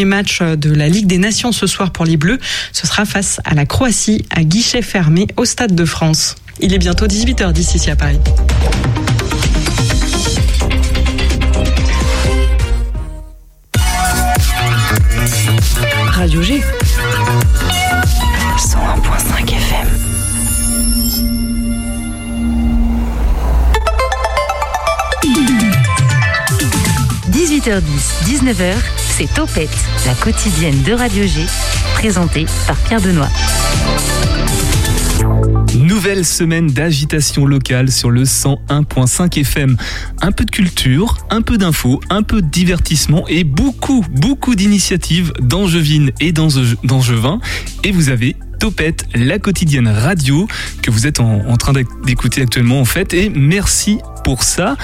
[0.00, 2.38] match de la Ligue des Nations ce soir pour les Bleus.
[2.72, 6.36] Ce sera face à la Croatie à guichet fermé au Stade de France.
[6.60, 8.18] Il est bientôt 18h10 ici à Paris.
[16.10, 16.62] Radio G.
[18.56, 19.88] 101.5 FM.
[27.32, 27.82] «18h10,
[28.24, 28.74] 19h,
[29.12, 29.68] c'est Topette,
[30.06, 31.44] la quotidienne de Radio G,
[31.94, 33.28] présentée par Pierre Benoît.
[35.74, 39.76] Nouvelle semaine d'agitation locale sur le 101.5 FM.
[40.22, 45.34] Un peu de culture, un peu d'infos, un peu de divertissement et beaucoup, beaucoup d'initiatives
[45.40, 47.38] d'Angevine et d'Angevin.
[47.84, 50.46] Et vous avez Topette, la quotidienne radio
[50.82, 51.72] que vous êtes en, en train
[52.04, 53.12] d'écouter actuellement en fait.
[53.12, 54.76] Et merci pour ça.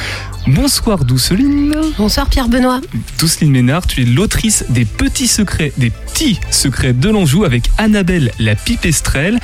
[0.48, 1.76] Bonsoir Douceline.
[1.96, 2.80] Bonsoir Pierre Benoît.
[3.20, 8.32] Douceline Ménard, tu es l'autrice des petits secrets, des petits secrets de l'Anjou avec Annabelle
[8.40, 9.38] la pipestrelle,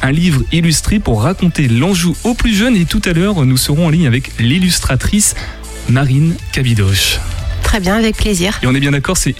[0.00, 3.88] un livre illustré pour raconter l'Anjou aux plus jeunes et tout à l'heure nous serons
[3.88, 5.34] en ligne avec l'illustratrice
[5.90, 7.18] Marine Cabidoche.
[7.62, 8.58] Très bien, avec plaisir.
[8.62, 9.34] Et on est bien d'accord, c'est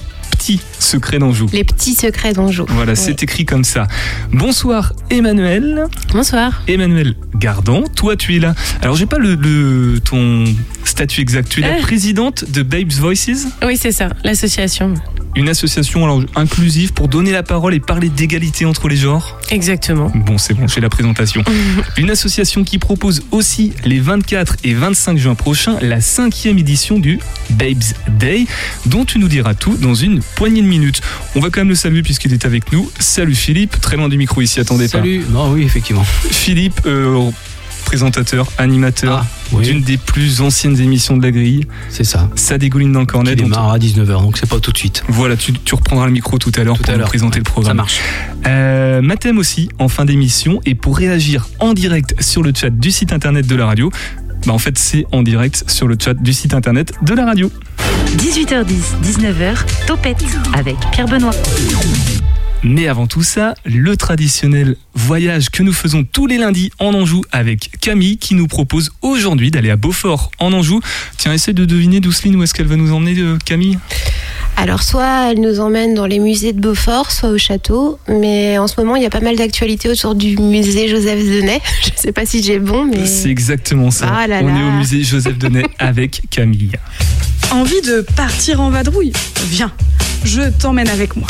[0.44, 1.46] petits secrets d'Anjou.
[1.54, 2.66] Les petits secrets d'Anjou.
[2.68, 2.98] Voilà, Oui.
[3.00, 3.86] c'est écrit comme ça.
[4.30, 5.84] Bonsoir Emmanuel.
[6.12, 6.62] Bonsoir.
[6.68, 8.54] Emmanuel Gardon, toi tu es là.
[8.82, 10.44] Alors j'ai pas le, le- ton
[10.84, 11.48] statut exact.
[11.48, 11.82] Tu es la Ah.
[11.82, 14.92] présidente de Babes Voices, Oui, c'est ça, l'association.
[15.36, 19.38] Une association alors, inclusive pour donner la parole et parler d'égalité entre les genres.
[19.50, 20.12] Exactement.
[20.14, 21.42] Bon, c'est bon, j'ai la présentation.
[21.96, 27.18] Une association qui propose aussi les 24 et 25 juin prochains la cinquième édition du
[27.50, 27.82] Babes
[28.18, 28.46] Day,
[28.86, 31.00] dont tu nous diras tout dans une poignée de minutes.
[31.34, 32.90] On va quand même le saluer puisqu'il est avec nous.
[32.98, 35.24] Salut Philippe, très loin du micro ici, attendez Salut.
[35.30, 36.02] Non, oui, effectivement.
[36.02, 36.28] pas.
[36.30, 37.30] Philippe, euh,
[37.98, 41.64] présentateur, animateur Ah, oui, d'une des plus anciennes émissions de la grille.
[41.90, 42.28] c'est ça.
[42.34, 43.32] Ça dégouline dans le cornet.
[43.32, 45.04] Il donc- démarre à 19h, donc c'est pas tout de suite.
[45.08, 47.44] voilà, tu, tu reprendras le micro tout à l'heure pour à nous présenter Ouais, le
[47.44, 47.70] programme.
[47.70, 48.00] Ça marche.
[48.48, 52.90] Euh, Mathem aussi en fin d'émission et pour réagir en direct sur le chat du
[52.90, 53.92] site internet de la radio.
[54.44, 57.48] Bah en fait c'est en direct sur le chat du site internet de la radio.
[58.18, 61.30] 18h10, 19h, Topette avec Pierre Benoît.
[62.64, 67.20] Mais avant tout ça, le traditionnel voyage que nous faisons tous les lundis en Anjou
[67.30, 70.80] avec Camille qui nous propose aujourd'hui d'aller à Beaufort en Anjou.
[71.18, 73.78] Tiens, essaie de deviner Douceline où est-ce qu'elle va nous emmener euh, Camille?
[74.56, 77.98] Alors, soit elle nous emmène dans les musées de Beaufort, soit au château.
[78.08, 81.60] Mais en ce moment, il y a pas mal d'actualités autour du musée Joseph Denet.
[81.84, 83.04] Je sais pas si j'ai bon, mais.
[83.04, 84.06] C'est exactement ça.
[84.10, 86.72] Ah là On est au musée Joseph Denet avec Camille.
[87.50, 89.12] Envie de partir en vadrouille?
[89.50, 89.72] Viens,
[90.24, 91.26] je t'emmène avec moi.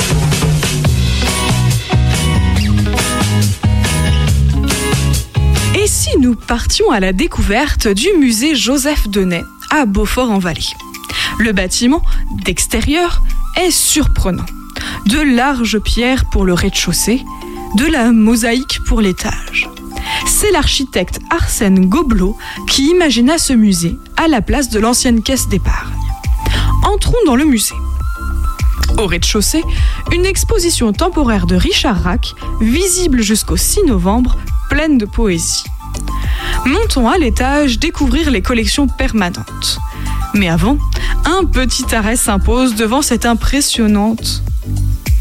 [5.84, 10.72] Et nous partions à la découverte du musée Joseph Denet à Beaufort-en-Vallée
[11.38, 12.00] Le bâtiment,
[12.42, 13.20] d'extérieur,
[13.62, 14.46] est surprenant.
[15.04, 17.22] De larges pierres pour le rez-de-chaussée,
[17.76, 19.68] de la mosaïque pour l'étage.
[20.24, 22.34] C'est l'architecte Arsène Gobelot
[22.66, 25.92] qui imagina ce musée à la place de l'ancienne caisse d'épargne.
[26.84, 27.76] Entrons dans le musée.
[28.96, 29.62] Au rez-de-chaussée,
[30.12, 34.38] une exposition temporaire de Richard Rack, visible jusqu'au 6 novembre,
[34.70, 35.64] pleine de poésie.
[36.66, 39.78] Montons à l'étage découvrir les collections permanentes.
[40.34, 40.78] Mais avant,
[41.24, 44.42] un petit arrêt s'impose devant cette impressionnante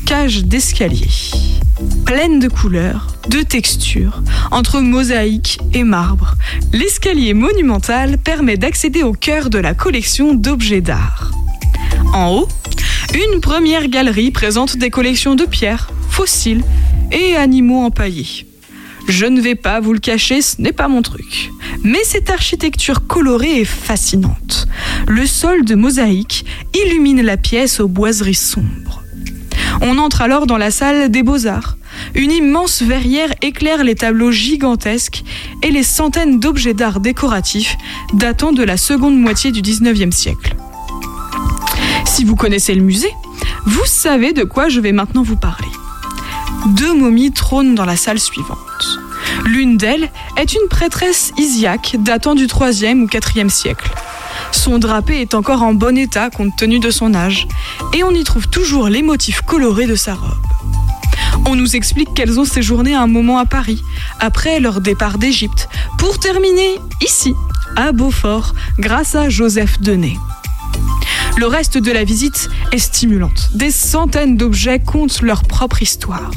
[0.06, 1.10] cage d'escalier.
[2.06, 6.36] Pleine de couleurs, de textures, entre mosaïque et marbre,
[6.72, 11.32] l'escalier monumental permet d'accéder au cœur de la collection d'objets d'art.
[12.14, 12.48] En haut,
[13.14, 16.64] une première galerie présente des collections de pierres, fossiles
[17.12, 18.48] et animaux empaillés.
[19.08, 21.52] Je ne vais pas vous le cacher, ce n'est pas mon truc.
[21.84, 24.68] Mais cette architecture colorée est fascinante.
[25.08, 29.04] Le sol de mosaïque illumine la pièce aux boiseries sombres.
[29.82, 31.78] On entre alors dans la salle des beaux-arts.
[32.16, 35.24] Une immense verrière éclaire les tableaux gigantesques
[35.62, 37.76] et les centaines d'objets d'art décoratifs
[38.14, 40.56] datant de la seconde moitié du 19e siècle.
[42.06, 43.14] Si vous connaissez le musée,
[43.66, 45.68] vous savez de quoi je vais maintenant vous parler.
[46.68, 48.58] Deux momies trônent dans la salle suivante.
[49.46, 53.90] L'une d'elles est une prêtresse isiaque datant du 3e ou 4e siècle.
[54.52, 57.48] Son drapé est encore en bon état compte tenu de son âge,
[57.94, 60.38] et on y trouve toujours les motifs colorés de sa robe.
[61.46, 63.84] On nous explique qu'elles ont séjourné un moment à Paris,
[64.20, 65.68] après leur départ d'Égypte,
[65.98, 67.34] pour terminer ici,
[67.76, 70.18] à Beaufort, grâce à Joseph Denet.
[71.38, 73.50] Le reste de la visite est stimulante.
[73.56, 76.32] Des centaines d'objets comptent leur propre histoire.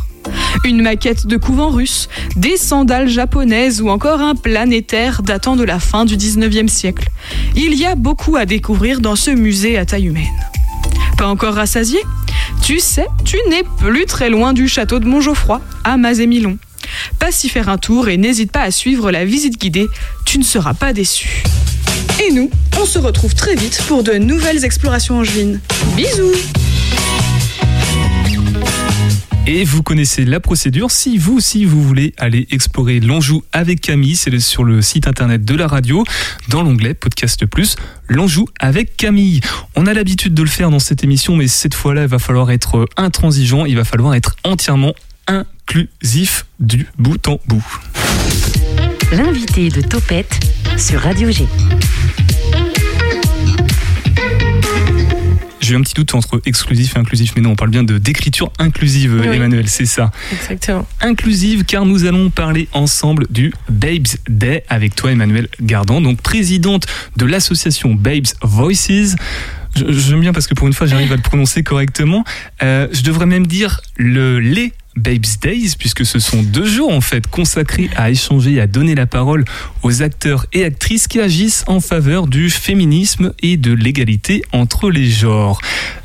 [0.64, 5.78] Une maquette de couvent russe, des sandales japonaises ou encore un planétaire datant de la
[5.78, 7.08] fin du 19e siècle.
[7.54, 10.24] Il y a beaucoup à découvrir dans ce musée à taille humaine.
[11.16, 11.98] Pas encore rassasié?
[12.62, 16.58] Tu sais, tu n'es plus très loin du château de Montgeoffroy, à Mazémilon.
[17.18, 19.86] Passe y faire un tour et n'hésite pas à suivre la visite guidée,
[20.24, 21.42] tu ne seras pas déçu.
[22.26, 22.50] Et nous,
[22.80, 25.60] on se retrouve très vite pour de nouvelles explorations angevines.
[25.96, 26.32] Bisous
[29.48, 30.90] Et vous connaissez la procédure.
[30.90, 35.44] Si vous aussi vous voulez aller explorer l'Anjou avec Camille, c'est sur le site internet
[35.44, 36.02] de la radio,
[36.48, 37.76] dans l'onglet Podcast Plus,
[38.08, 39.40] l'Anjou avec Camille.
[39.76, 42.50] On a l'habitude de le faire dans cette émission, mais cette fois-là, il va falloir
[42.50, 44.94] être intransigeant, il va falloir être entièrement
[45.28, 47.64] inclusif du bout en bout.
[49.12, 50.40] L'invité de Topette
[50.76, 51.46] sur Radio G.
[55.66, 57.98] J'ai eu un petit doute entre exclusif et inclusif, mais non, on parle bien de
[57.98, 59.26] d'écriture inclusive, Oui.
[59.34, 60.12] Emmanuel, c'est ça.
[60.32, 60.86] Exactement.
[61.00, 66.86] Inclusive, car nous allons parler ensemble du Babes Day avec toi, Emmanuel Gardan, donc présidente
[67.16, 69.16] de l'association Babes Voices.
[69.74, 72.22] J'aime bien parce que pour une fois, j'arrive à le prononcer correctement.
[72.62, 77.00] Euh, je devrais même dire le les Babes Days, puisque ce sont deux jours en
[77.00, 79.44] fait consacrés à échanger et à donner la parole
[79.82, 85.08] aux acteurs et actrices qui agissent en faveur du féminisme et de l'égalité entre les
[85.08, 85.60] genres.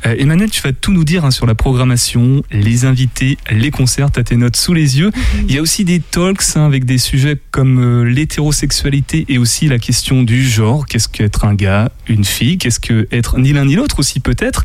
[0.06, 4.10] Euh, Emmanuel, tu vas tout nous dire hein, sur la programmation, les invités, les concerts,
[4.10, 5.10] t'as tes notes sous les yeux.
[5.48, 9.68] Il y a aussi des talks hein, avec des sujets comme euh, l'hétérosexualité et aussi
[9.68, 10.86] la question du genre.
[10.86, 12.58] Qu'est-ce qu'être un gars, une fille?
[12.58, 14.62] Qu'est-ce qu'être ni l'un ni l'autre aussi peut-être?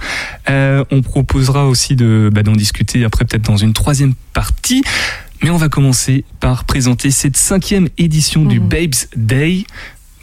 [0.49, 4.83] Euh, On proposera aussi de bah, d'en discuter après peut-être dans une troisième partie.
[5.43, 8.67] Mais on va commencer par présenter cette cinquième édition du Mhm.
[8.69, 9.65] Babes Day.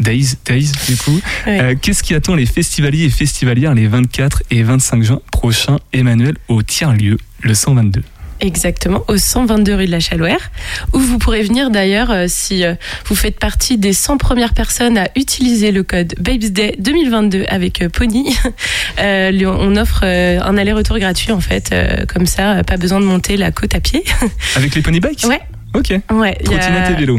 [0.00, 1.20] Days, Days, du coup.
[1.46, 1.52] Oui.
[1.52, 6.36] Euh, Qu'est-ce qui attend les festivaliers et festivalières les 24 et 25 juin prochains, Emmanuel,
[6.48, 8.02] au tiers-lieu, le 122
[8.44, 10.50] Exactement, au 122 rue de la Chalouère,
[10.92, 12.74] où vous pourrez venir d'ailleurs euh, si euh,
[13.06, 17.88] vous faites partie des 100 premières personnes à utiliser le code BabesDay 2022 avec euh,
[17.88, 18.36] Pony.
[18.98, 21.74] On offre un aller-retour gratuit en fait,
[22.12, 24.04] comme ça, pas besoin de monter la côte à pied.
[24.56, 25.24] Avec les pony bikes?
[25.28, 25.40] Ouais.
[25.74, 25.90] Ok.
[26.12, 27.18] Ouais, y a- Trottinette et vélo.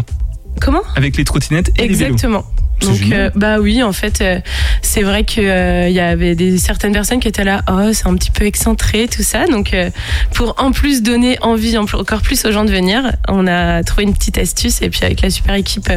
[0.62, 0.81] Comment?
[0.95, 2.13] Avec les trottinettes et les vélos.
[2.13, 2.45] Exactement.
[2.81, 4.39] Donc euh, bah oui, en fait, euh,
[4.81, 8.07] c'est vrai que euh, il y avait des certaines personnes qui étaient là, oh c'est
[8.07, 9.45] un petit peu excentré tout ça.
[9.48, 9.89] Donc euh,
[10.33, 14.04] pour en plus donner envie en- encore plus aux gens de venir, on a trouvé
[14.04, 15.89] une petite astuce et puis avec la super équipe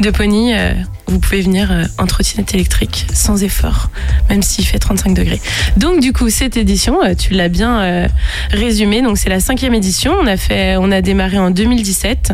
[0.00, 0.72] de Pony, euh,
[1.08, 3.90] vous pouvez venir euh, en trottinette électrique sans effort,
[4.28, 5.40] même s'il fait 35 degrés.
[5.76, 8.08] Donc du coup cette édition, euh, tu l'as bien euh,
[8.50, 9.02] résumé.
[9.02, 10.14] Donc c'est la cinquième édition.
[10.20, 12.32] On a fait, on a démarré en 2017.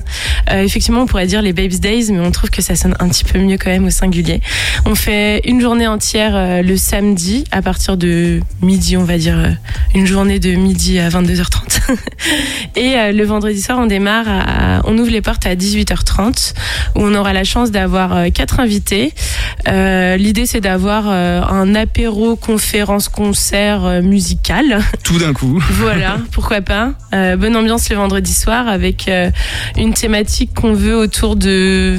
[0.51, 3.09] Euh, effectivement, on pourrait dire les Babes Days, mais on trouve que ça sonne un
[3.09, 4.41] petit peu mieux quand même au singulier.
[4.87, 9.39] On fait une journée entière euh, le samedi à partir de midi, on va dire
[9.39, 9.51] euh,
[9.95, 11.81] une journée de midi à 22h30.
[12.77, 16.55] Et le vendredi soir, on démarre, à- on ouvre les portes à 18h30
[16.95, 19.13] où on aura la chance d'avoir euh, quatre invités.
[19.69, 24.81] Euh, L'idée, c'est d'avoir euh, un apéro, conférence, concert euh, musical.
[25.05, 25.63] Tout d'un coup.
[25.73, 26.93] Voilà, pourquoi pas.
[27.15, 29.11] Euh, bonne ambiance le vendredi soir avec
[29.77, 31.99] une thématique qu'on veut autour de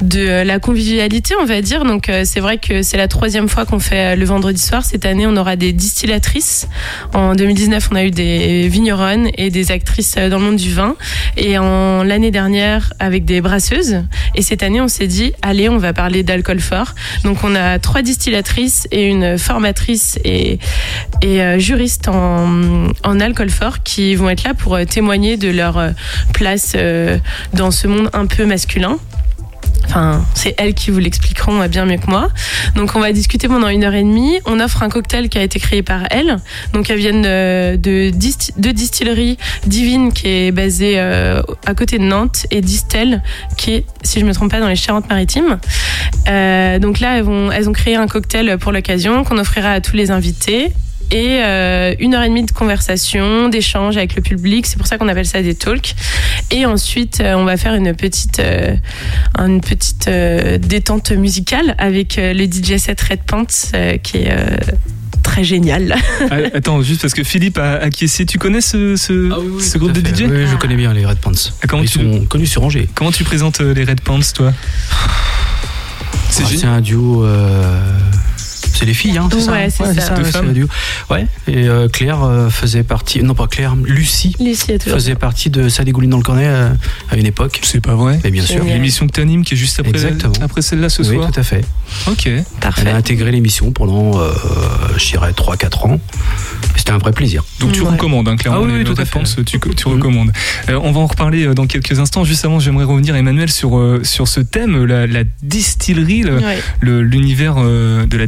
[0.00, 1.84] de la convivialité, on va dire.
[1.84, 4.84] Donc c'est vrai que c'est la troisième fois qu'on fait le vendredi soir.
[4.84, 6.66] Cette année, on aura des distillatrices.
[7.12, 10.96] En 2019, on a eu des vigneronnes et des actrices dans le monde du vin.
[11.36, 14.02] Et en l'année dernière, avec des brasseuses.
[14.34, 16.94] Et cette année, on s'est dit, allez, on va parler d'alcool fort.
[17.24, 20.58] Donc on a trois distillatrices et une formatrice et
[21.22, 25.48] et euh, juristes en, en alcool fort qui vont être là pour euh, témoigner de
[25.48, 25.90] leur euh,
[26.32, 26.76] place
[27.52, 28.98] dans ce monde un peu masculin.
[29.90, 32.28] Enfin, c'est elles qui vous l'expliqueront euh, bien mieux que moi.
[32.76, 34.38] Donc, on va discuter pendant une heure et demie.
[34.46, 36.36] On offre un cocktail qui a été créé par elles.
[36.72, 42.04] Donc, elles viennent euh, de, de distillerie Divine qui est basée euh, à côté de
[42.04, 43.20] Nantes et Distel
[43.56, 45.58] qui est, si je me trompe pas, dans les Charentes-Maritimes.
[46.26, 50.72] Donc là, elles ont créé un cocktail pour l'occasion qu'on offrira à tous les invités.
[51.12, 54.66] Et euh, une heure et demie de conversation, d'échange avec le public.
[54.66, 55.94] C'est pour ça qu'on appelle ça des talks.
[56.52, 58.76] Et ensuite, euh, on va faire une petite, euh,
[59.38, 64.30] une petite euh, détente musicale avec euh, le DJ set Red Pants euh, qui est
[64.32, 64.56] euh,
[65.24, 65.96] très génial.
[66.30, 68.24] Ah, Attends, juste parce que Philippe a acquiescé.
[68.24, 71.32] Tu connais ce, ce, ce groupe de DJ Oui, je connais bien les Red Pants.
[71.62, 72.88] Ah, comment Ils tu- sont connus sur Angers.
[72.94, 74.52] Comment tu présentes les Red Pants, toi?
[76.30, 76.48] C'est Ah.
[76.56, 77.24] C'est un duo.
[77.24, 77.82] euh,
[78.72, 80.14] C'est les filles, hein, c'est ça Ouais, c'est ça.
[80.14, 80.48] Deux ouais, c'est femmes.
[80.48, 80.66] un duo.
[81.10, 81.26] Ouais.
[81.48, 83.22] Et euh, Claire euh, faisait partie.
[83.22, 83.74] Non, pas Claire.
[83.76, 86.70] Lucie Lucie faisait partie de Ça dégouline dans le cornet euh,
[87.10, 87.60] à une époque.
[87.62, 88.20] C'est pas vrai.
[88.24, 88.64] Et bien sûr.
[88.64, 90.32] L'émission que t'animes qui est juste après, Exactement.
[90.42, 91.30] après celle-là ce Oui, soir.
[91.30, 91.64] tout à fait.
[92.06, 92.26] Ok.
[92.26, 92.88] Elle Parfait.
[92.90, 94.30] a intégré l'émission pendant, euh,
[94.96, 96.00] je dirais, 3-4 ans.
[96.76, 97.42] C'était un vrai plaisir.
[97.58, 97.90] Donc tu Ouais.
[97.90, 98.60] recommandes, hein, clairement.
[98.62, 99.44] Ah oui, oui, tout à fait.
[99.44, 100.30] Tu, tu recommandes.
[100.68, 102.24] Euh, on va en reparler dans quelques instants.
[102.24, 106.58] Juste avant, j'aimerais revenir, Emmanuel, sur, sur ce thème, la, la distillerie, le- Ouais.
[106.80, 108.26] le- l'univers de la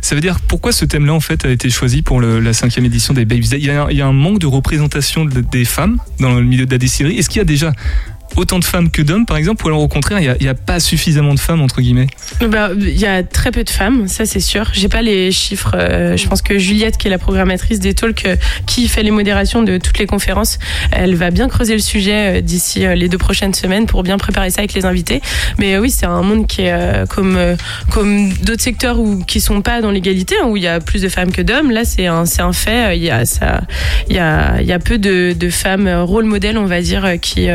[0.00, 3.14] Ça veut dire pourquoi ce thème-là en fait a été choisi pour la cinquième édition
[3.14, 6.66] des Babes il y, a, un- manque de représentation de- des femmes dans le milieu
[6.66, 7.18] de la distillerie.
[7.18, 7.72] Est-ce qu'il y a déjà
[8.36, 10.80] autant de femmes que d'hommes, par exemple, ou alors au contraire, il n'y a, pas
[10.80, 12.08] suffisamment de femmes entre guillemets?
[12.40, 14.70] Bah, Il y a très peu de femmes, ça c'est sûr.
[14.72, 15.72] J'ai pas les chiffres.
[15.74, 19.10] euh, je pense que Juliette, qui est la programmatrice des talks, euh, qui fait les
[19.10, 20.58] modérations de toutes les conférences,
[20.92, 24.50] elle va bien creuser le sujet euh, d'ici les deux prochaines semaines pour bien préparer
[24.50, 25.20] ça avec les invités.
[25.58, 27.38] Mais oui, c'est un monde qui est comme
[27.90, 31.02] comme d'autres secteurs où qui sont pas dans l'égalité, hein, où il y a plus
[31.02, 31.70] de femmes que d'hommes.
[31.70, 32.96] Là, c'est un un fait.
[32.96, 33.24] Il y a
[34.08, 37.48] y a y a peu de, femmes rôle modèle, on va dire, qui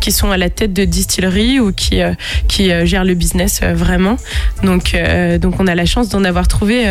[0.00, 2.12] qui sont à la tête de distillerie ou qui euh,
[2.48, 4.16] qui euh, gèrent le business euh, vraiment.
[4.62, 4.96] Donc,
[5.40, 6.84] donc on a la chance d'en avoir trouvé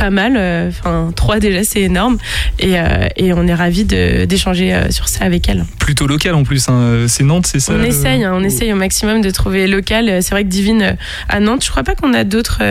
[0.00, 0.32] pas mal.
[0.36, 2.16] euh, Enfin, trois déjà, c'est énorme.
[2.58, 5.64] Et, euh, et on est ravis d'échanger euh, sur ça avec elles.
[5.78, 6.68] Plutôt local en plus.
[6.70, 7.04] hein.
[7.06, 10.22] C'est Nantes, c'est ça On essaye, hein, on essaye au maximum de trouver local.
[10.22, 10.96] C'est vrai que Divine
[11.28, 12.62] à Nantes, je crois pas qu'on a d'autres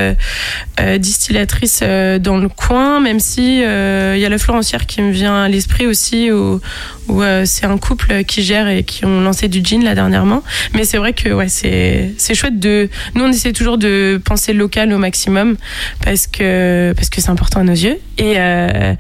[0.97, 1.83] distillatrices
[2.21, 5.85] dans le coin, même si il y a la Florencière qui me vient à l'esprit
[5.87, 6.59] aussi, où,
[7.07, 10.41] où c'est un couple qui gère et qui ont lancé du gin là dernièrement.
[10.73, 12.89] Mais c'est vrai que ouais, c'est c'est chouette de.
[13.15, 15.57] Nous, on essaie toujours de penser local au maximum
[16.03, 17.97] parce que parce que c'est important à nos yeux.
[18.17, 18.93] Et euh,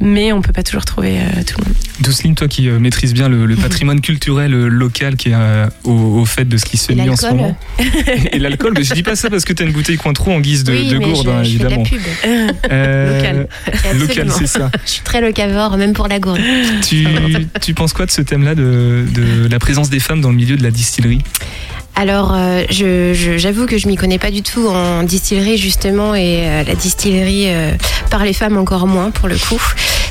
[0.00, 1.74] mais on peut pas toujours trouver euh, tout le monde.
[2.00, 5.92] Douceline, toi qui euh, maîtrises bien le, le patrimoine culturel local qui est euh, au,
[5.92, 7.56] au fait de ce qui se fait Et mieux en ce moment.
[8.32, 10.40] Et l'alcool, mais je dis pas ça parce que tu as une bouteille Cointreau en
[10.40, 11.82] guise de, oui, de mais gourde, je, hein, je fais de évidemment.
[11.82, 12.56] la pub.
[12.70, 13.44] Euh,
[13.94, 14.30] Local.
[14.38, 14.70] C'est ça.
[14.84, 16.40] Je suis très locavore, même pour la gourde.
[16.86, 17.06] Tu,
[17.60, 20.56] tu penses quoi de ce thème-là, de, de la présence des femmes dans le milieu
[20.56, 21.20] de la distillerie?
[21.96, 26.14] Alors, euh, je- je- j'avoue que je m'y connais pas du tout en distillerie justement
[26.14, 27.70] et euh, la distillerie euh,
[28.10, 29.62] par les femmes encore moins pour le coup.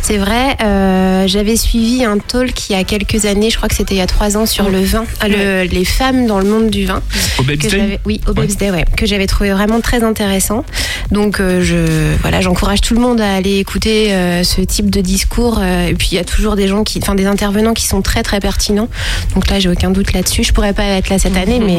[0.01, 3.75] C'est vrai, euh, j'avais suivi un talk il y a quelques années, je crois que
[3.75, 6.45] c'était il y a trois ans, sur le vin, euh, le- les femmes dans le
[6.49, 7.01] monde du vin.
[7.39, 10.65] Au Babes Day oui, au Babes Day, ouais, que j'avais trouvé vraiment très intéressant.
[11.11, 14.99] Donc, euh, je, voilà, j'encourage tout le monde à aller écouter euh, ce type de
[14.99, 15.59] discours.
[15.61, 18.01] euh, et puis, il y a toujours des gens qui, enfin, des intervenants qui sont
[18.01, 18.89] très, très pertinents.
[19.35, 20.43] Donc là, j'ai aucun doute là-dessus.
[20.43, 21.72] Je pourrais pas être là cette année, mais,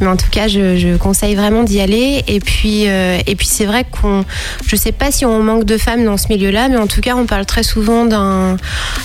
[0.00, 2.22] mais en tout cas, je, je conseille vraiment d'y aller.
[2.28, 4.24] Et puis, euh, et puis, c'est vrai qu'on,
[4.66, 7.14] je sais pas si on manque de femmes dans ce milieu-là, mais en tout cas,
[7.16, 8.56] on parle très souvent d'un,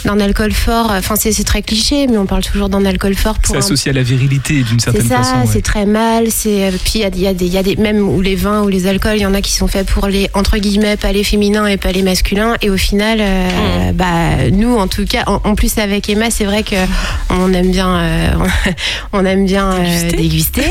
[0.06, 0.92] d'un alcool fort.
[0.92, 3.60] Enfin, c'est, c'est très cliché, mais on parle toujours d'un alcool fort pour C'est un
[3.60, 5.36] associé à la virilité d'une c'est certaine ça, façon.
[5.42, 5.50] ouais.
[5.52, 6.28] c'est très mal.
[6.30, 8.36] C'est puis il y a, y a des, il y a des même où les
[8.36, 10.98] vins ou les alcools, il y en a qui sont faits pour les entre guillemets
[10.98, 12.56] palais féminins et palais masculins.
[12.62, 16.46] Et au final, euh, bah nous en tout cas, en, en plus avec Emma, c'est
[16.46, 16.76] vrai que
[17.30, 18.32] on aime bien, euh,
[19.14, 20.64] on aime bien euh, Déguster.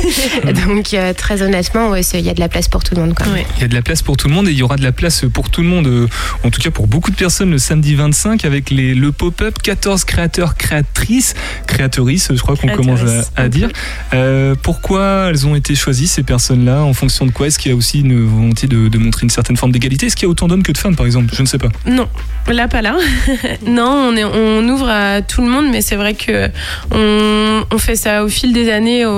[0.67, 3.15] Donc euh, très honnêtement, ouais, il y a de la place pour tout le monde.
[3.15, 3.27] Quoi.
[3.29, 3.47] Ouais.
[3.57, 4.83] Il y a de la place pour tout le monde et il y aura de
[4.83, 6.09] la place pour tout le monde, euh,
[6.45, 10.05] en tout cas pour beaucoup de personnes le samedi 25 avec les, le pop-up 14
[10.05, 11.35] créateurs, créatrices,
[11.67, 13.01] créatrices, je crois qu'on commence
[13.37, 13.69] à, à dire.
[14.15, 17.47] Euh, pourquoi elles ont été choisies ces personnes-là En fonction de quoi?
[17.47, 20.07] Est-ce qu'il y a aussi une volonté de, de montrer une certaine forme d'égalité?
[20.07, 21.35] Est-ce qu'il y a autant d'hommes que de femmes par exemple?
[21.35, 21.69] Je ne sais pas.
[21.87, 22.09] Non,
[22.49, 22.97] là pas là.
[23.67, 26.49] non, on, est, on ouvre à tout le monde, mais c'est vrai que
[26.91, 29.11] on, on fait ça au fil des années, au,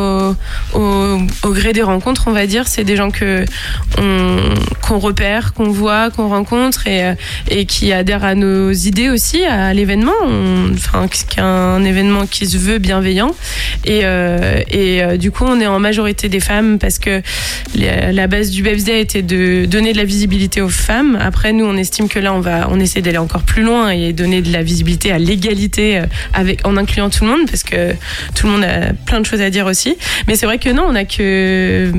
[0.75, 2.67] au, gré des rencontres, on va dire.
[2.67, 3.45] C'est des gens que
[3.99, 4.37] on,
[4.83, 7.15] qu'on repère, qu'on voit, qu'on rencontre et, euh,
[7.49, 10.13] et qui adhèrent à nos idées aussi, à l'événement.
[10.73, 13.35] Enfin, qui un événement qui se veut bienveillant.
[13.85, 17.23] Et, euh, et euh, du coup, on est en majorité des femmes parce que
[17.75, 21.19] la base du Babes Day était de donner de la visibilité aux femmes.
[21.21, 24.13] Après, nous, on estime que là, on va, on essaie d'aller encore plus loin et
[24.13, 27.93] donner de la visibilité à l'égalité avec, en incluant tout le monde parce que
[28.35, 29.94] tout le monde a plein de choses à dire aussi.
[30.27, 31.93] Mais c'est vrai que non, on a que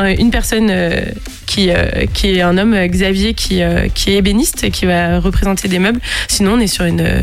[0.00, 1.02] euh, une personne euh,
[1.48, 4.84] qui, euh, qui est un homme, euh, Xavier, qui, euh, qui est ébéniste et qui
[4.84, 5.98] va représenter des meubles.
[6.28, 7.20] Sinon, on est sur une euh,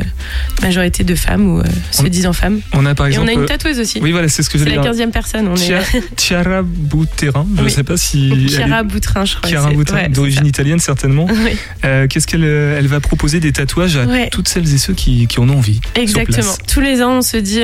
[0.64, 2.60] majorité de femmes ou se disant femmes.
[2.74, 3.30] On a par Et on exemple.
[3.30, 4.00] a une tatoueuse aussi.
[4.02, 4.92] oui, voilà, c'est ce que C'est j'allais la dire.
[5.08, 5.48] 15e personne.
[5.48, 7.72] On Chia- est Chiara Bouterin, je ne Oui.
[7.72, 8.30] sais pas si.
[8.34, 9.48] elle est- Chiara Boutrin, je crois.
[9.50, 11.28] Chiara c'est- Bouterin, ouais, d'origine c'est italienne certainement.
[11.30, 11.58] Oui.
[12.10, 14.30] Qu'est-ce qu'elle elle va proposer des tatouages à Ouais.
[14.32, 16.54] toutes celles et ceux qui, qui en ont envie Exactement.
[16.68, 17.60] Tous les ans, on se dit.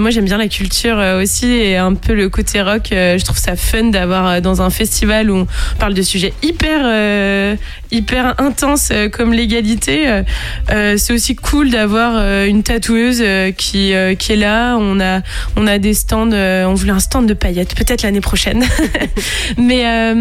[0.00, 2.86] moi, j'aime bien la culture aussi et un peu le côté rock.
[2.92, 5.46] je trouve ça fun d'avoir dans un festival où on
[5.78, 7.56] parle de sujets hyper, euh,
[7.90, 10.22] hyper intenses euh, comme l'égalité.
[10.70, 13.22] euh, c'est aussi cool d'avoir une tatoueuse
[13.56, 14.76] qui, qui est là.
[14.78, 15.20] On a,
[15.56, 16.32] on a des stands.
[16.32, 18.64] on voulait un stand de paillettes, peut-être l'année prochaine.
[19.58, 20.14] mais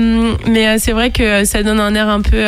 [0.45, 2.43] mais c'est vrai que ça donne un air un peu,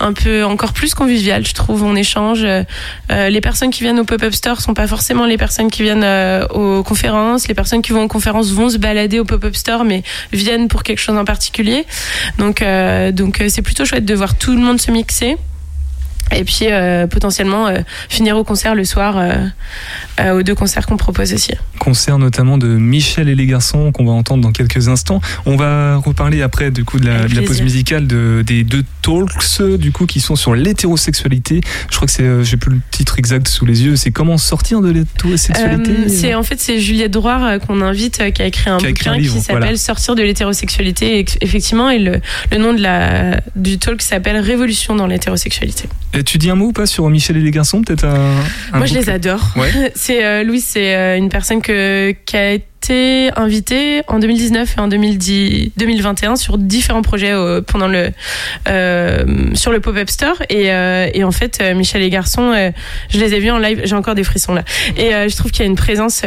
[0.00, 1.82] un peu encore plus convivial, je trouve.
[1.82, 2.46] On échange.
[3.10, 6.06] les personnes qui viennent au pop-up store sont pas forcément les personnes qui viennent
[6.50, 7.48] aux conférences.
[7.48, 10.82] Les personnes qui vont aux conférences vont se balader au pop-up store, mais viennent pour
[10.82, 11.84] quelque chose en particulier.
[12.38, 12.59] Donc,
[13.12, 15.36] donc euh, c'est plutôt chouette de voir tout le monde se mixer.
[16.36, 20.96] Et puis euh, potentiellement euh, finir au concert le soir, euh, aux deux concerts qu'on
[20.96, 21.52] propose aussi.
[21.78, 25.20] Concert notamment de Michel et les garçons qu'on va entendre dans quelques instants.
[25.46, 28.64] On va reparler après du coup de la, Avec de la pause musicale de, des
[28.64, 31.60] deux talks du coup qui sont sur l'hétérosexualité.
[31.90, 33.96] Je crois que c'est, j'ai plus le titre exact sous les yeux.
[33.96, 36.08] C'est comment sortir de l'hétérosexualité.
[36.08, 38.90] C'est en fait c'est Juliette Droire euh, qu'on invite qui a écrit un Qui a
[38.90, 39.76] écrit un bouquin livre, qui s'appelle voilà.
[39.76, 42.20] Sortir de l'hétérosexualité effectivement et le,
[42.52, 45.88] le nom de la du talk s'appelle Révolution dans l'hétérosexualité.
[46.24, 48.36] Tu dis un mot ou pas sur Michel et les garçons Peut-être un,
[48.72, 49.54] un Moi je les adore.
[49.56, 49.92] Ouais.
[49.94, 54.80] C'est euh, Louis, c'est euh, une personne que, qui a été invitée en 2019 et
[54.80, 58.10] en 2010, 2021 sur différents projets euh, pendant le
[58.68, 59.24] euh,
[59.54, 62.70] sur le pop-up store et, euh, et en fait Michel et Garçon, euh,
[63.10, 64.64] je les ai vus en live, j'ai encore des frissons là
[64.96, 66.22] et je trouve qu'il y a une présence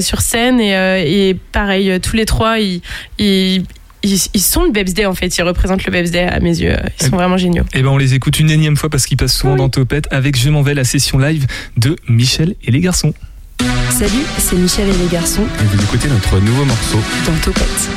[0.00, 2.80] sur scène et, et pareil tous les trois ils,
[3.18, 3.64] ils
[4.02, 6.58] ils, ils sont le Babs Day en fait, ils représentent le Babs Day à mes
[6.58, 7.64] yeux, ils sont vraiment géniaux.
[7.74, 9.58] Eh ben on les écoute une énième fois parce qu'ils passent souvent Oui.
[9.58, 13.12] dans Topette avec Je m'en vais la session live de Michel et les garçons.
[13.90, 16.98] Salut, c'est Michel et les garçons Et vous écoutez notre nouveau morceau.
[17.26, 17.88] dans Topette.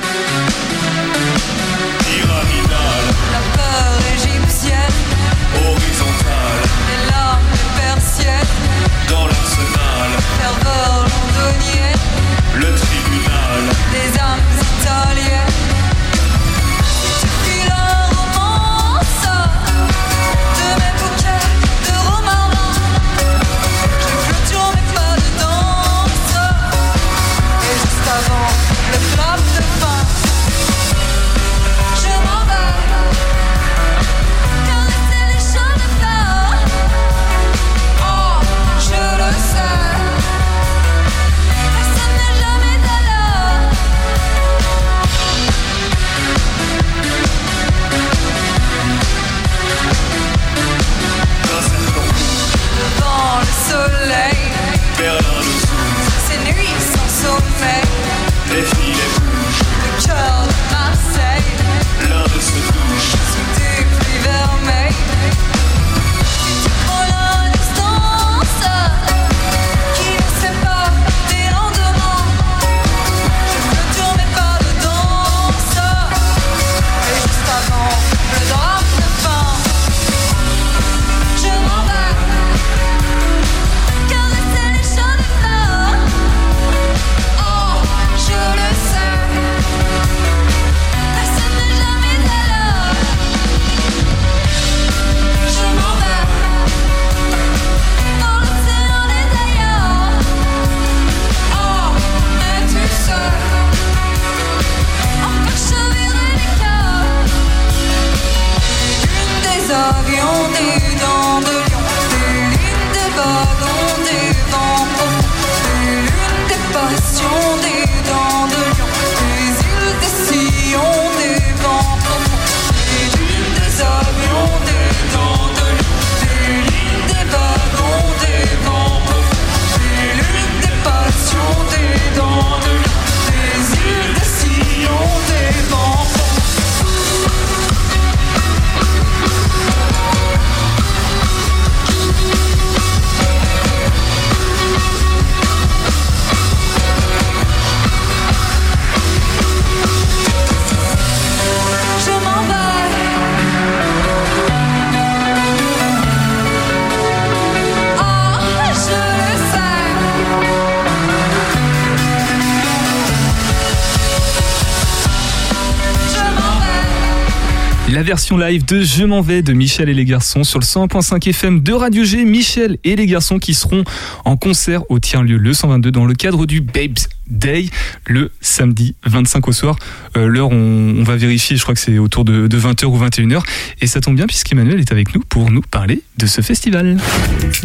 [168.38, 171.74] Live de Je m'en vais de Michel et les garçons sur le 100.5 FM de
[171.74, 172.24] Radio G.
[172.24, 173.84] Michel et les garçons qui seront
[174.26, 177.66] en concert au tiers-lieu le 122 dans le cadre du Babes Day
[178.06, 179.76] le samedi 25 au soir.
[180.18, 183.42] Euh, L'heure, on, on va vérifier, je crois que c'est autour de, 20h ou 21h.
[183.82, 186.98] Et ça tombe bien puisqu'Emmanuel est avec nous pour nous parler de ce festival.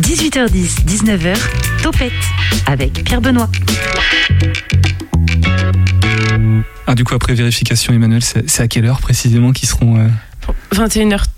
[0.00, 1.36] 18h10, 19h,
[1.82, 2.12] Topette
[2.66, 3.50] avec Pierre Benoît.
[6.86, 10.06] Ah, du coup, après vérification, Emmanuel, c'est c'est à quelle heure précisément qu'ils seront euh,
[10.70, 11.35] 21h30.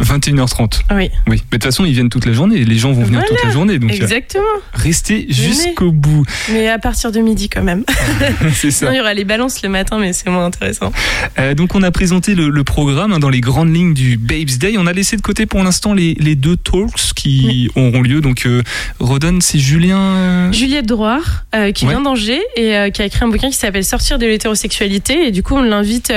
[0.00, 0.80] 21h30.
[0.90, 0.96] Oui.
[0.96, 2.64] Oui, mais de toute façon, ils viennent toute la journée.
[2.64, 3.78] Les gens vont venir Voilà, toute la journée.
[3.78, 4.44] Donc, euh, Exactement.
[4.72, 6.24] restez jusqu'au bout.
[6.50, 7.84] Mais à partir de midi quand même.
[8.54, 8.90] c'est ça.
[8.92, 10.92] Il y aura les balances le matin, mais c'est moins intéressant.
[11.38, 14.58] Euh, donc on a présenté le, le programme hein, dans les grandes lignes du Babes
[14.58, 14.74] Day.
[14.78, 18.20] On a laissé de côté pour l'instant les, les deux talks qui auront lieu.
[18.20, 18.62] Donc euh,
[19.00, 19.98] Rodon, c'est Julien.
[19.98, 21.92] euh, Juliette Droire, euh, qui Ouais.
[21.92, 25.26] vient d'Angers et qui a écrit un bouquin qui s'appelle Sortir de l'hétérosexualité.
[25.26, 26.12] Et du coup, on l'invite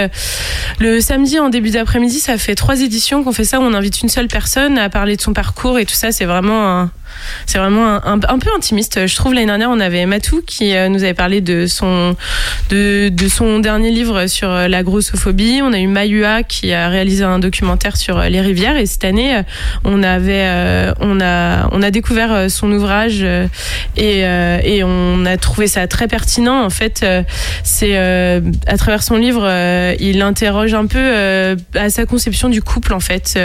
[0.79, 2.19] le samedi en début d'après-midi.
[2.19, 5.15] Ça fait trois éditions qu'on fait ça où on invite une seule personne à parler
[5.15, 6.11] de son parcours et tout ça.
[6.11, 6.91] C'est vraiment un,
[7.45, 9.07] c'est vraiment un, un- peu intimiste.
[9.07, 12.15] Je trouve l'année dernière, on avait Matou qui euh, nous avait parlé de son,
[12.69, 15.61] de, de son dernier livre sur euh, la grossophobie.
[15.63, 18.77] On a eu Mayua qui a réalisé un documentaire sur euh, les rivières.
[18.77, 19.41] Et cette année,
[19.83, 20.47] on avait,
[20.99, 23.25] on a, on a découvert son ouvrage
[23.97, 26.63] et, et on a trouvé ça très pertinent.
[26.63, 27.05] En fait,
[27.63, 29.47] c'est à travers son livre,
[29.99, 33.37] il interroge un peu à sa conception du couple en fait,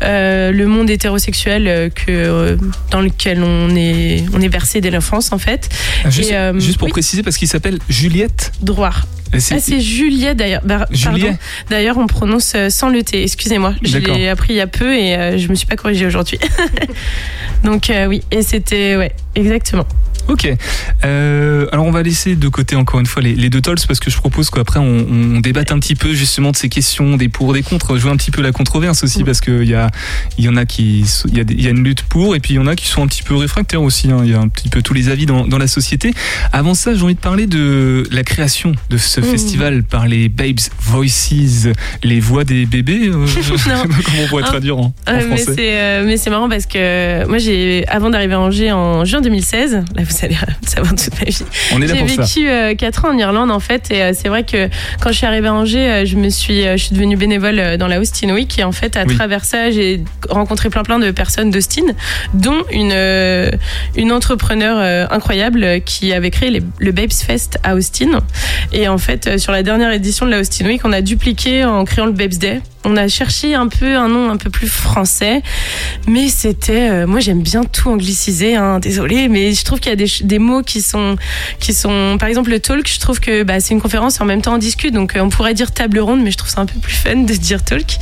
[0.00, 2.56] le monde hétérosexuel que
[2.92, 5.68] dans lequel on est on est versé dès l'enfance en fait.
[6.04, 6.92] Ah, Juste, Et, euh, juste pour oui.
[6.92, 8.52] préciser, parce qu'il s'appelle Juliette.
[9.38, 10.60] C'est- Ah, c'est Juliet d'ailleurs.
[10.62, 10.86] Bah.
[11.70, 13.22] D'ailleurs, on prononce euh, sans le T.
[13.22, 13.74] Excusez-moi.
[13.82, 16.38] Je l'ai appris il y a peu et euh, je me suis pas corrigée aujourd'hui.
[17.64, 19.86] Donc euh, oui, et c'était ouais, exactement.
[20.28, 20.48] Ok.
[21.04, 24.00] Euh, alors on va laisser de côté encore une fois les, les deux tolls parce
[24.00, 25.06] que je propose qu'après on,
[25.36, 28.16] on débatte un petit peu justement de ces questions, des pour, des contre, jouer un
[28.16, 29.90] petit peu la controverse aussi parce qu'il y a,
[30.38, 32.54] il y en a qui, il y a, y a une lutte pour et puis
[32.54, 34.10] il y en a qui sont un petit peu réfractaires aussi.
[34.10, 34.20] hein.
[34.24, 36.14] Il y a un petit peu tous les avis dans, dans la société.
[36.52, 39.26] Avant ça, j'ai envie de parler de la création de ce Mhm.
[39.26, 41.68] festival par les Babes Voices,
[42.02, 43.08] les voix des bébés.
[43.08, 43.26] euh,
[44.04, 44.48] comment on pourrait Ah.
[44.50, 45.54] traduire en, en Euh, mais français.
[45.56, 49.20] c'est euh, mais c'est marrant parce que moi j'ai avant d'arriver à Angers en juin
[49.20, 51.44] 2016, là vous allez savoir toute ma vie.
[51.74, 52.22] On est là J'ai pour ça.
[52.22, 54.68] vécu euh, quatre ans en Irlande en fait et euh, c'est vrai que
[55.00, 57.88] quand je suis arrivée à Angers, euh, je me suis je suis devenue bénévole dans
[57.88, 59.14] la Austin Week et en fait à Oui.
[59.16, 61.82] travers ça, j'ai rencontré plein plein de personnes d'Austin
[62.34, 62.92] dont une
[63.96, 68.20] une entrepreneur incroyable qui avait créé les- le Babes Fest à Austin
[68.72, 71.84] et en fait sur la dernière édition de la Austin Week, on a dupliqué en
[71.84, 72.60] créant le Babes Day.
[72.84, 75.42] On a cherché un peu un nom un peu plus français,
[76.08, 76.90] mais c'était.
[76.90, 78.56] euh, moi, j'aime bien tout angliciser.
[78.56, 81.16] Hein, désolé, mais je trouve qu'il y a des, mots qui sont,
[81.60, 82.16] qui sont.
[82.18, 82.88] Par exemple, le talk.
[82.88, 84.92] Je trouve que bah, c'est une conférence et en même temps on discute.
[84.92, 87.16] Donc, euh, on pourrait dire table ronde, mais je trouve ça un peu plus fun
[87.16, 87.98] de dire talk.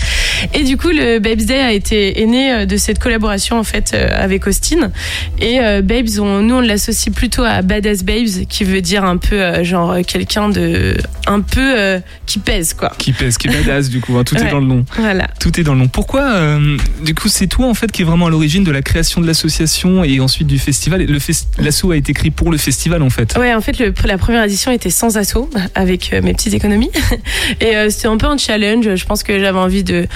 [0.54, 3.64] Et du coup, le Babes Day a été est né euh, de cette collaboration en
[3.64, 4.90] fait avec Austin.
[5.38, 9.16] Et euh, Babes, on, nous, on l'associe plutôt à Badass Babes, qui veut dire un
[9.18, 12.92] peu genre quelqu'un de un peu qui pèse quoi.
[12.98, 14.16] Qui pèse, qui est badass du coup.
[14.16, 14.24] hein.
[14.24, 14.84] Tout est dans le nom.
[14.96, 15.28] Voilà.
[15.40, 15.88] Tout est dans le nom.
[15.88, 18.82] Pourquoi, euh, du coup, c'est toi en fait qui est vraiment à l'origine de la
[18.82, 21.04] création de l'association et ensuite du festival?
[21.04, 21.18] Le
[21.58, 23.36] L'asso a été créé pour le festival en fait.
[23.38, 26.90] Ouais, en fait, le- la première édition était sans assaut, avec euh, mes petites économies.
[27.60, 28.94] Et euh, c'était un peu un challenge.
[28.94, 30.06] Je pense que j'avais envie de,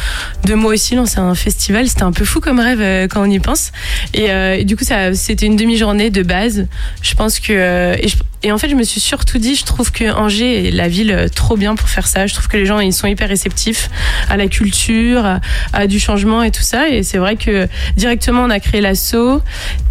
[0.44, 1.88] de moi aussi lancer un festival.
[1.88, 3.72] C'était un peu fou comme rêve quand on y pense.
[4.14, 6.66] Et, euh, et du coup, ça, c'était une demi-journée de base.
[7.02, 7.52] Je pense que.
[8.02, 10.70] et, je- et en fait, je me suis surtout dit, je trouve que Angers est
[10.70, 12.26] la ville euh, trop bien pour faire ça.
[12.26, 13.88] Je trouve que les gens, ils sont hyper réceptifs
[14.28, 15.40] à la culture, à,
[15.72, 16.90] à du changement et tout ça.
[16.90, 19.40] Et c'est vrai que directement, on a créé l'asso.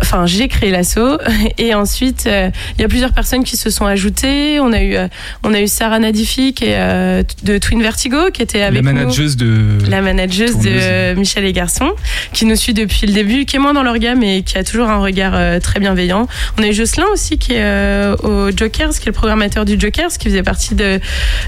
[0.01, 1.17] Enfin, j'ai créé l'asso.
[1.57, 4.59] Et ensuite, euh, il y a plusieurs personnes qui se sont ajoutées.
[4.59, 5.07] On a eu, euh,
[5.43, 8.91] on a eu Sarah Nadifi qui est euh, de Twin Vertigo, qui était avec la
[8.91, 8.97] nous.
[8.99, 9.79] manageuse de.
[9.89, 11.13] La manageuse Tourneuse.
[11.15, 11.91] de Michel et Garçon,
[12.33, 14.63] qui nous suit depuis le début, qui est moins dans leur gamme et qui a
[14.63, 16.27] toujours un regard très bienveillant.
[16.59, 19.79] On a eu Jocelyn aussi, qui est euh, au Jokers, qui est le programmateur du
[19.79, 20.99] Jokers, qui faisait partie de,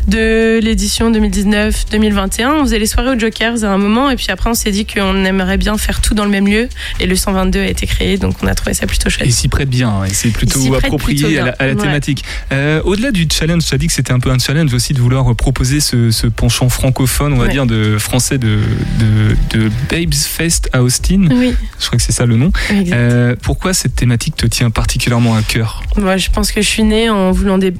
[0.07, 2.47] de l'édition 2019-2021.
[2.61, 4.85] On faisait les soirées au Jokers à un moment, et puis après on s'est dit
[4.85, 8.17] qu'on aimerait bien faire tout dans le même lieu, et le 122 a été créé,
[8.17, 9.27] donc on a trouvé ça plutôt chouette.
[9.27, 11.87] Et s'y prête bien, et c'est plutôt approprié plutôt à la, à la bien, ouais.
[11.89, 12.23] thématique.
[12.51, 14.99] Euh, Au-delà du challenge, tu as dit que c'était un peu un challenge aussi de
[14.99, 17.51] vouloir proposer ce, ce penchant francophone, on va Ouais.
[17.51, 18.57] dire, de français de,
[18.99, 21.27] de, de Babes Fest à Austin.
[21.29, 22.51] Oui, Je crois que c'est ça le nom.
[22.71, 25.83] Euh, pourquoi cette thématique te tient particulièrement à cœur?
[25.95, 27.73] Moi, je pense que je suis en voulant dé-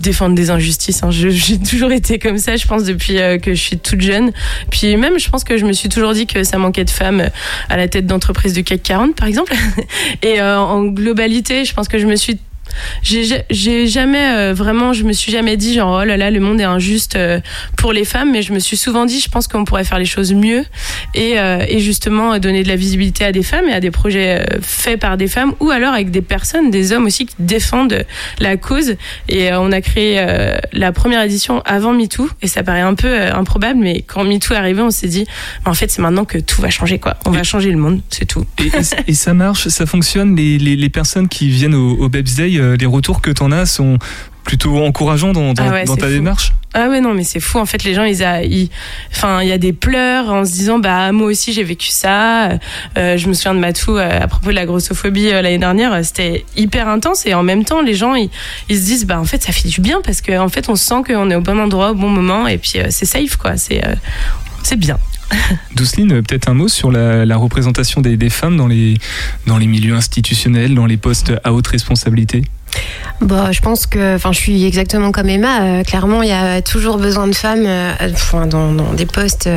[0.00, 1.02] défendre des injustices.
[1.02, 1.10] hein.
[1.10, 4.32] J'ai toujours été comme ça, je pense, depuis euh, que je suis toute jeune.
[4.70, 7.28] Puis même, je pense que je me suis toujours dit que ça manquait de femmes
[7.68, 9.52] à la tête d'entreprises du CAC 40, par exemple.
[10.22, 12.38] Et euh, en globalité, je pense que je me suis
[13.02, 16.60] j'ai jamais euh, vraiment je me suis jamais dit genre oh là là le monde
[16.60, 17.40] est injuste euh,
[17.76, 20.06] pour les femmes mais je me suis souvent dit je pense qu'on pourrait faire les
[20.06, 20.64] choses mieux
[21.14, 23.90] et, euh, et justement euh, donner de la visibilité à des femmes et à des
[23.90, 27.34] projets euh, faits par des femmes ou alors avec des personnes des hommes aussi qui
[27.38, 28.04] défendent
[28.38, 28.96] la cause
[29.28, 32.94] et euh, on a créé euh, la première édition avant MeToo et ça paraît un
[32.94, 35.26] peu euh, improbable mais quand MeToo est arrivé on s'est dit
[35.64, 38.26] en fait c'est maintenant que tout va changer quoi on va changer le monde c'est
[38.26, 38.46] tout
[39.06, 40.36] et, ça marche, ça fonctionne.
[40.36, 43.52] Les, les, les personnes qui viennent au, au Babes Day, les retours que tu en
[43.52, 43.98] as sont
[44.44, 46.12] plutôt encourageants dans, dans, Ah ouais, dans c'est ta fou.
[46.12, 46.52] démarche.
[46.74, 47.58] Ah ouais non mais c'est fou.
[47.58, 48.70] En fait les gens ils a ils-
[49.12, 52.52] enfin il y a des pleurs en se disant bah moi aussi j'ai vécu ça.
[52.96, 55.92] Euh, je me souviens de Matou euh, à propos de la grossophobie euh, l'année dernière
[55.92, 57.26] euh, c'était hyper intense.
[57.26, 58.30] Et en même temps les gens ils,
[58.70, 60.74] ils se disent bah en fait ça fait du bien parce que en fait on
[60.74, 62.48] sent qu'on est au bon endroit au bon moment.
[62.48, 63.56] Et puis euh, c'est safe quoi.
[63.58, 63.94] C'est euh,
[64.62, 64.98] c'est bien
[65.76, 68.96] Douceline, euh, peut-être un mot sur la, représentation des, femmes dans les,
[69.46, 72.42] dans les milieux institutionnels, dans les postes à haute responsabilité?
[73.20, 75.62] Bah, je pense que, enfin, je suis exactement comme Emma.
[75.62, 79.48] Euh, clairement, il y a toujours besoin de femmes euh, dans, des postes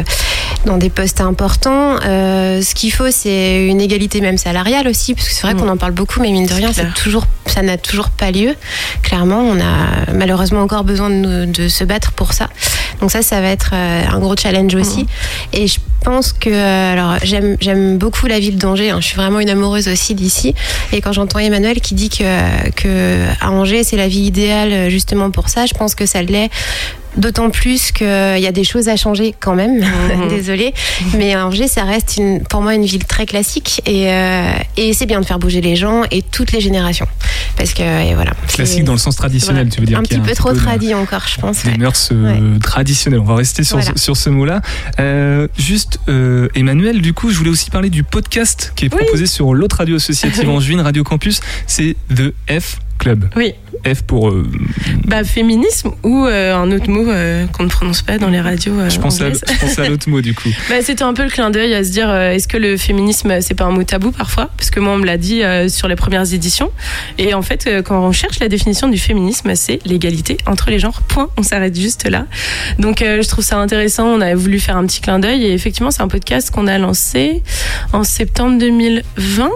[0.65, 1.97] dans des postes importants.
[2.05, 5.59] Euh, ce qu'il faut, c'est une égalité même salariale aussi, parce que c'est vrai Mm.
[5.59, 8.55] qu'on en parle beaucoup, mais mine de rien, c'est toujours, ça n'a toujours pas lieu.
[9.03, 12.49] Clairement, on a malheureusement encore besoin de, nous- de se battre pour ça.
[13.01, 15.03] Donc ça, ça va être euh, un gros challenge aussi.
[15.03, 15.07] Mm.
[15.53, 18.91] Et je pense que, euh, alors, j'aime, beaucoup la ville d'Angers.
[18.91, 18.97] hein.
[19.01, 20.53] Je suis vraiment une amoureuse aussi d'ici.
[20.91, 25.29] Et quand j'entends Emmanuel qui dit que, que à Angers, c'est la ville idéale justement
[25.31, 26.49] pour ça, je pense que ça l'est.
[27.17, 29.79] D'autant plus qu'il y a des choses à changer quand même.
[29.79, 30.27] Mhm.
[30.29, 30.73] Désolée.
[31.17, 33.81] Mais Angers, ça reste une, pour moi une ville très classique.
[33.85, 37.07] Et, euh, et c'est bien de faire bouger les gens et toutes les générations.
[37.57, 38.31] Parce que, et voilà.
[38.47, 41.23] Classique dans le sens traditionnel, tu veux dire Un petit a peu trop tradit encore,
[41.27, 41.63] je pense.
[41.63, 41.77] des ouais.
[41.77, 43.19] mœurs euh, traditionnelles.
[43.21, 43.93] On va rester sur, Voilà.
[43.95, 44.61] sur ce mot-là.
[44.99, 48.99] Euh, juste, euh, Emmanuel, du coup, je voulais aussi parler du podcast qui est Oui.
[49.03, 51.39] proposé sur l'autre radio associative en juin, Radio Campus.
[51.67, 53.29] C'est The F Club.
[53.35, 53.53] Oui.
[53.85, 54.29] F pour.
[54.29, 54.43] euh,
[55.05, 58.79] Bah, féminisme ou euh, un autre mot euh, qu'on ne prononce pas dans les radios
[58.79, 59.41] euh, je pense à, anglaises.
[59.47, 60.49] je pense à l'autre mot, du coup.
[60.69, 63.53] Bah, c'était un peu le clin d'œil à se dire est-ce que le féminisme c'est
[63.53, 64.49] pas un mot tabou parfois?
[64.57, 66.71] Parce que moi on me l'a dit sur les premières éditions.
[67.17, 71.01] Et en fait quand on cherche la définition du féminisme c'est l'égalité entre les genres.
[71.03, 71.29] Point.
[71.37, 72.25] On s'arrête juste là.
[72.79, 74.07] Donc je trouve ça intéressant.
[74.07, 75.45] On a voulu faire un petit clin d'œil.
[75.45, 77.43] Et effectivement c'est un podcast qu'on a lancé
[77.93, 79.49] en septembre 2020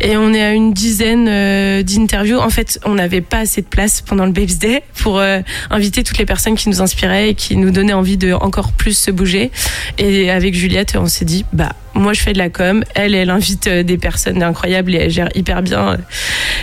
[0.00, 2.38] et on est à une dizaine d'interviews.
[2.38, 6.04] En fait on n'avait pas assez de place pendant le Babes Day pour euh, inviter
[6.04, 9.10] toutes les personnes qui nous inspiraient et qui nous donnaient envie de encore plus se
[9.10, 9.50] bouger
[9.96, 13.30] et avec Juliette, on s'est dit, bah, moi je fais de la com, elle, elle
[13.30, 15.96] invite euh, des personnes incroyables et elle gère hyper bien euh,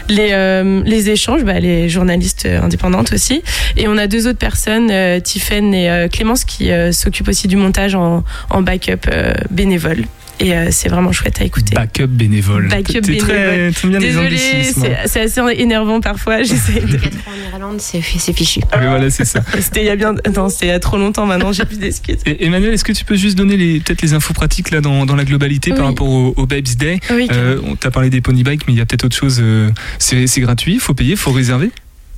[0.10, 3.41] les, euh, les échanges, bah, les journalistes euh, indépendantes aussi.
[3.78, 7.95] Et on a deux autres personnes, euh, Tiffen et Clémence, qui s'occupent aussi du montage
[7.95, 9.10] en, en backup
[9.50, 10.06] bénévole.
[10.39, 11.76] Et euh, c'est vraiment chouette à écouter.
[11.76, 12.67] Backup bénévole.
[12.67, 13.89] Backup très, bénévole.
[13.89, 14.63] bien Désolée,
[15.06, 16.43] c'est assez énervant parfois.
[16.43, 16.98] J'essaie de...
[16.98, 18.60] En Irlande, c'est fichu.
[18.78, 19.41] Mais voilà, c'est ça.
[19.60, 20.13] C'était il y a bien.
[20.36, 22.17] Non, c'était il y a trop longtemps maintenant, j'ai plus d'excuses.
[22.26, 25.15] Emmanuel, est-ce que tu peux juste donner les, peut-être les infos pratiques là dans, dans
[25.15, 28.43] la globalité par rapport au, au Babes Day Oui, euh, On t'a parlé des pony
[28.43, 29.39] bikes, mais il y a peut-être autre chose.
[29.41, 29.69] euh,
[30.00, 31.71] c'est gratuit, faut payer, faut réserver?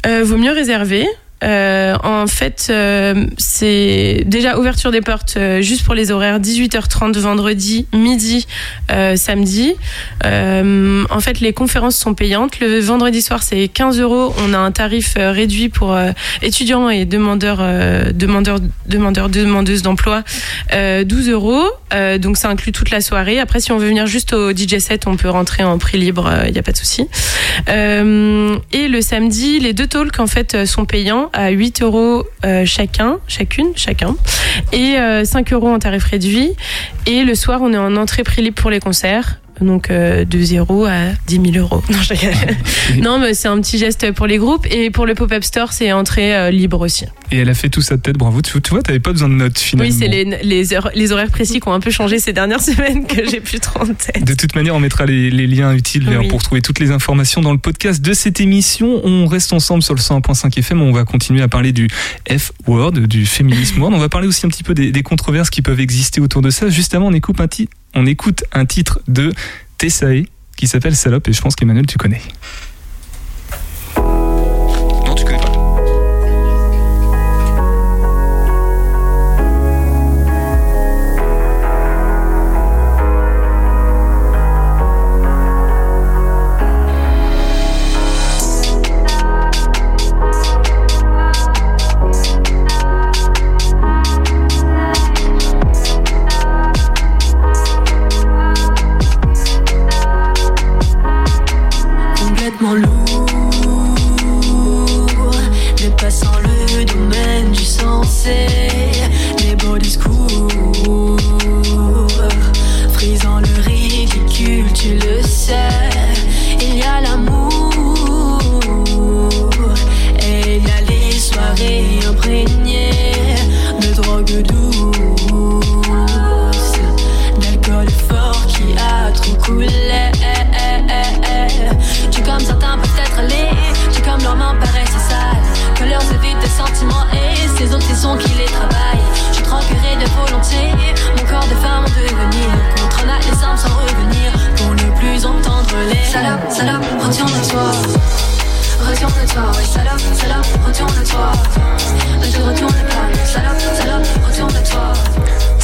[0.05, 1.05] Euh, vaut mieux réserver.
[1.43, 7.17] Euh, en fait, euh, c'est déjà ouverture des portes euh, juste pour les horaires 18h30
[7.19, 8.47] vendredi, midi,
[8.91, 9.75] euh, samedi.
[10.25, 12.59] Euh, en fait, les conférences sont payantes.
[12.59, 14.33] Le vendredi soir, c'est 15 euros.
[14.45, 15.97] On a un tarif euh, réduit pour
[16.41, 17.61] étudiants et demandeurs,
[18.13, 20.23] demandeurs, demandeurs, demandeuses d'emploi,
[20.73, 21.65] euh, 12 euros.
[22.19, 23.39] Donc ça inclut toute la soirée.
[23.39, 26.31] Après, si on veut venir juste au DJ set, on peut rentrer en prix libre.
[26.45, 27.07] Il n'y a pas de souci.
[27.67, 33.19] Et le samedi, les deux talks en fait sont payants à 8 euros euh, chacun,
[33.27, 34.15] chacune, chacun,
[34.71, 36.53] et euh, 5 euros en tarif réduit.
[37.05, 39.39] Et le soir, on est en entrée prix libre pour les concerts.
[39.61, 41.81] Donc euh, de 0 à 10 000 euros.
[41.89, 42.55] Non, je rigole.
[43.03, 44.65] non mais c'est un petit geste pour les groupes.
[44.69, 47.05] Et pour le pop-up store, c'est entrée euh, libre aussi.
[47.31, 48.41] Et elle a fait tout ça de tête, bravo.
[48.41, 49.91] Tu, tu vois, t'avais pas besoin de notes finalement.
[49.91, 52.61] Oui, c'est les, les, heures- les horaires précis qui ont un peu changé ces dernières
[52.69, 54.23] semaines que j'ai plus trop en tête.
[54.23, 56.27] De toute manière, on mettra les, les liens utiles Oui.
[56.27, 59.01] pour trouver toutes les informations dans le podcast de cette émission.
[59.03, 60.81] On reste ensemble sur le 101.5 FM.
[60.81, 61.87] On va continuer à parler du
[62.29, 63.91] F-word, du féminisme word.
[63.93, 66.49] On va parler aussi un petit peu des, des controverses qui peuvent exister autour de
[66.49, 66.69] ça.
[66.69, 69.33] Juste avant, on écoute un, ti- on écoute un titre de
[69.77, 72.21] Tessae qui s'appelle Salope et je pense qu'Emmanuel, tu connais.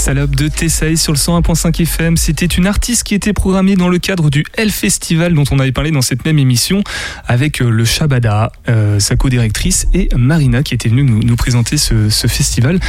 [0.04, 2.18] Salope, de Tessaï sur le 101.5 FM.
[2.18, 5.72] C'était une artiste qui était programmée dans le cadre du L Festival dont on avait
[5.72, 6.84] parlé dans cette même émission
[7.26, 12.28] avec euh, le Shabada, euh, sa co-directrice et Marina qui était venue nous, présenter ce
[12.28, 12.80] festival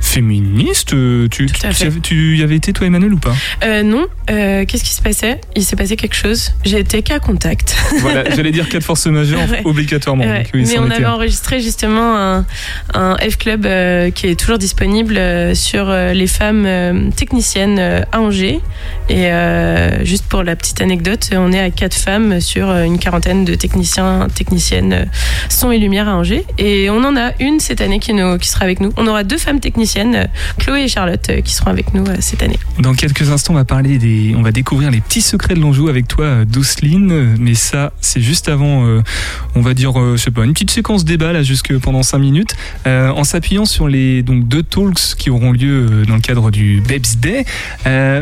[0.00, 0.94] féministe.
[0.94, 1.86] Euh, Tu, tu, à tu fait.
[1.86, 3.34] avais- tu y avais été toi Emmanuel ou pas
[3.64, 5.40] Euh, non, euh, qu'est-ce qui se passait?
[5.56, 6.52] Il s'est passé quelque chose.
[6.64, 7.76] J'ai été cas contact.
[8.00, 9.62] Voilà, j'allais dire cas de force majeure Ouais.
[9.64, 10.24] obligatoirement.
[10.24, 10.38] Ouais.
[10.44, 12.46] donc oui, Mais on était avait enregistré justement un,
[12.94, 15.20] un F-Club euh, qui est toujours disponible
[15.54, 17.78] sur les femmes techniciennes
[18.12, 18.60] à Angers.
[19.08, 19.28] Et
[20.04, 24.28] juste pour la petite anecdote, on est à quatre femmes sur une quarantaine de techniciens,
[24.34, 25.08] techniciennes
[25.48, 26.44] son et lumière à Angers.
[26.58, 28.92] Et on en a une cette année qui, nous, qui sera avec nous.
[28.96, 30.24] On aura deux femmes techniciennes, euh,
[30.58, 32.58] Chloé et Charlotte, euh, qui seront avec nous euh, cette année.
[32.78, 35.88] Dans quelques instants, on va parler des, on va découvrir les petits secrets de l'Anjou
[35.88, 37.36] avec toi, Douceline.
[37.38, 39.02] Mais ça, c'est juste avant, euh,
[39.54, 42.18] on va dire, euh, je sais pas, une petite séquence débat là, jusque pendant 5
[42.18, 42.54] minutes,
[42.86, 46.82] euh, en s'appuyant sur les donc deux talks qui auront lieu dans le cadre du
[46.88, 47.44] Babes Day.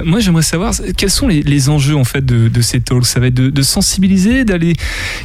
[0.05, 3.07] Moi, j'aimerais savoir quels sont les, les enjeux en fait de, de ces talks?
[3.07, 4.75] Ça va être de, de sensibiliser, d'aller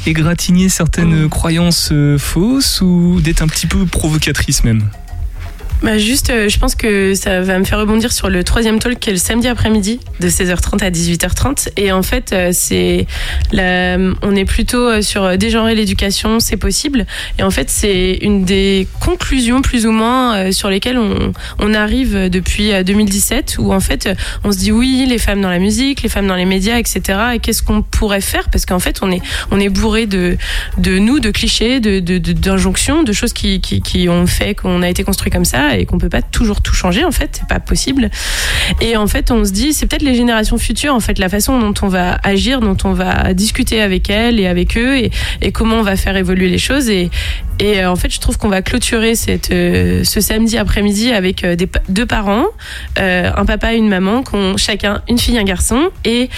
[0.05, 4.83] égratigner certaines croyances euh, fausses ou d'être un petit peu provocatrice même?
[5.83, 8.99] Bah juste, euh, je pense que ça va me faire rebondir sur le troisième talk
[8.99, 11.71] qui est le samedi après-midi de 16h30 à 18h30.
[11.75, 13.05] Et en fait, euh, c'est
[13.51, 17.05] la, on est plutôt euh, sur dégenrer l'éducation, c'est possible.
[17.37, 22.29] Et en fait, c'est une des conclusions plus ou moins sur lesquelles on, on arrive
[22.29, 24.07] depuis euh, 2017, où en fait,
[24.45, 27.01] on se dit oui, les femmes dans la musique, les femmes dans les médias, etc.
[27.33, 28.47] Et qu'est-ce qu'on pourrait faire?
[28.49, 30.37] Parce qu'en fait, on est, on est bourré de,
[30.77, 34.55] de nous, de clichés, de, de, de- d'injonctions, de choses qui, qui, qui ont fait
[34.55, 37.03] qu'on a été construit comme ça et qu'on peut pas toujours tout changer.
[37.05, 38.09] En fait, c'est pas possible.
[38.81, 41.59] Et en fait, on se dit, c'est peut-être les générations futures, en fait, la façon
[41.59, 45.11] dont on va agir, dont on va discuter avec elles et avec eux, et,
[45.51, 46.89] comment on va faire évoluer les choses.
[46.89, 47.09] Et,
[47.63, 49.13] et euh, en fait, je trouve qu'on va clôturer
[49.51, 51.55] euh, ce samedi après-midi avec euh,
[51.87, 52.43] deux parents,
[52.97, 56.29] un papa et une maman, qui ont chacun une fille, un garçon, et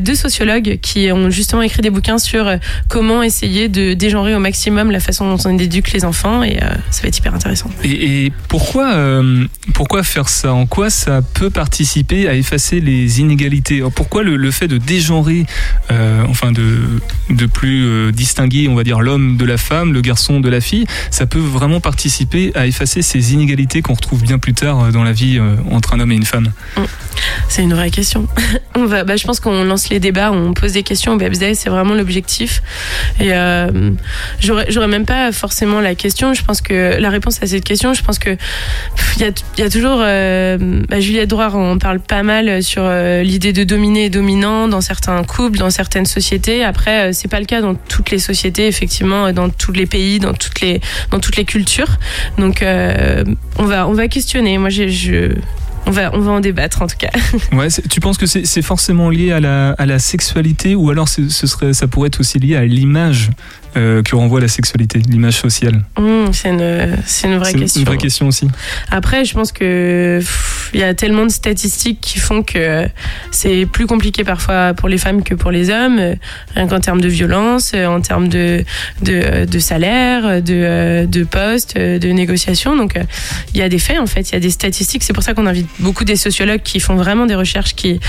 [0.00, 2.50] deux sociologues qui ont justement écrit des bouquins sur
[2.88, 6.58] comment essayer de dégenrer au maximum la façon dont on éduque les enfants, et
[6.90, 7.70] ça va être hyper intéressant.
[7.82, 9.22] Et, et pourquoi,
[9.72, 10.52] pourquoi faire ça?
[10.52, 13.82] En quoi ça peut participer à effacer les inégalités?
[13.94, 15.46] Pourquoi le, fait de dégenrer,
[16.28, 16.78] enfin de,
[17.30, 20.73] de plus distinguer, on va dire, l'homme de la femme, le garçon de la fille,
[21.10, 25.04] ça peut vraiment participer à effacer ces inégalités qu'on retrouve bien plus tard euh, dans
[25.04, 26.52] la vie euh, entre un homme et une femme
[27.48, 28.26] C'est une vraie question.
[28.74, 31.70] Bah, je pense qu'on lance les débats, on pose des questions au Babs Day, c'est
[31.70, 32.60] vraiment l'objectif.
[33.20, 33.90] Et euh,
[34.40, 36.34] j'aurais même pas forcément la question.
[36.34, 38.36] Je pense que la réponse à cette question, je pense que
[39.16, 43.52] il y a, toujours euh, bah, Juliette Droire, on parle pas mal sur euh, l'idée
[43.52, 46.64] de dominer et dominant dans certains couples, dans certaines sociétés.
[46.64, 50.34] Après, c'est pas le cas dans toutes les sociétés, effectivement, dans tous les pays, dans
[50.34, 51.98] toutes les dans toutes les cultures.
[52.38, 53.24] Donc, euh,
[53.58, 54.58] on va on va questionner.
[54.58, 55.34] Moi, je
[55.86, 57.10] on va, on va en débattre en tout cas.
[57.52, 61.28] Ouais, tu penses que c'est forcément lié à la, à la sexualité ou alors ce
[61.28, 63.30] serait, ça pourrait être aussi lié à l'image
[63.76, 66.58] euh, que renvoie la sexualité, l'image sociale Hum, c'est une,
[67.38, 67.80] vraie C'est question.
[67.80, 68.48] une vraie question aussi.
[68.90, 70.20] Après, je pense que
[70.72, 72.86] il y a tellement de statistiques qui font que
[73.30, 76.14] c'est plus compliqué parfois pour les femmes que pour les hommes, euh,
[76.54, 78.64] rien qu'en termes de violence, euh, en termes de,
[79.02, 82.76] de, de salaire, de, euh, de poste, euh, de négociation.
[82.76, 83.02] Donc, euh,
[83.54, 85.02] il y a des faits en fait, il y a des statistiques.
[85.02, 88.00] C'est pour ça qu'on invite beaucoup des sociologues qui font vraiment des recherches qui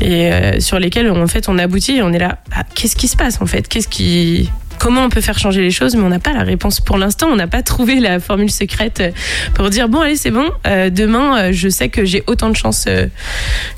[0.00, 2.38] et euh, sur lesquelles en fait on aboutit et on est là.
[2.54, 3.68] ah, Qu'est-ce qui se passe en fait?
[3.68, 4.50] Qu'est-ce qui
[4.82, 7.28] Comment on peut faire changer les choses, mais on n'a pas la réponse pour l'instant.
[7.30, 9.10] On n'a pas trouvé la formule secrète euh,
[9.54, 10.46] pour dire bon allez c'est bon.
[10.66, 13.06] euh, demain euh, je sais que j'ai autant de chances euh,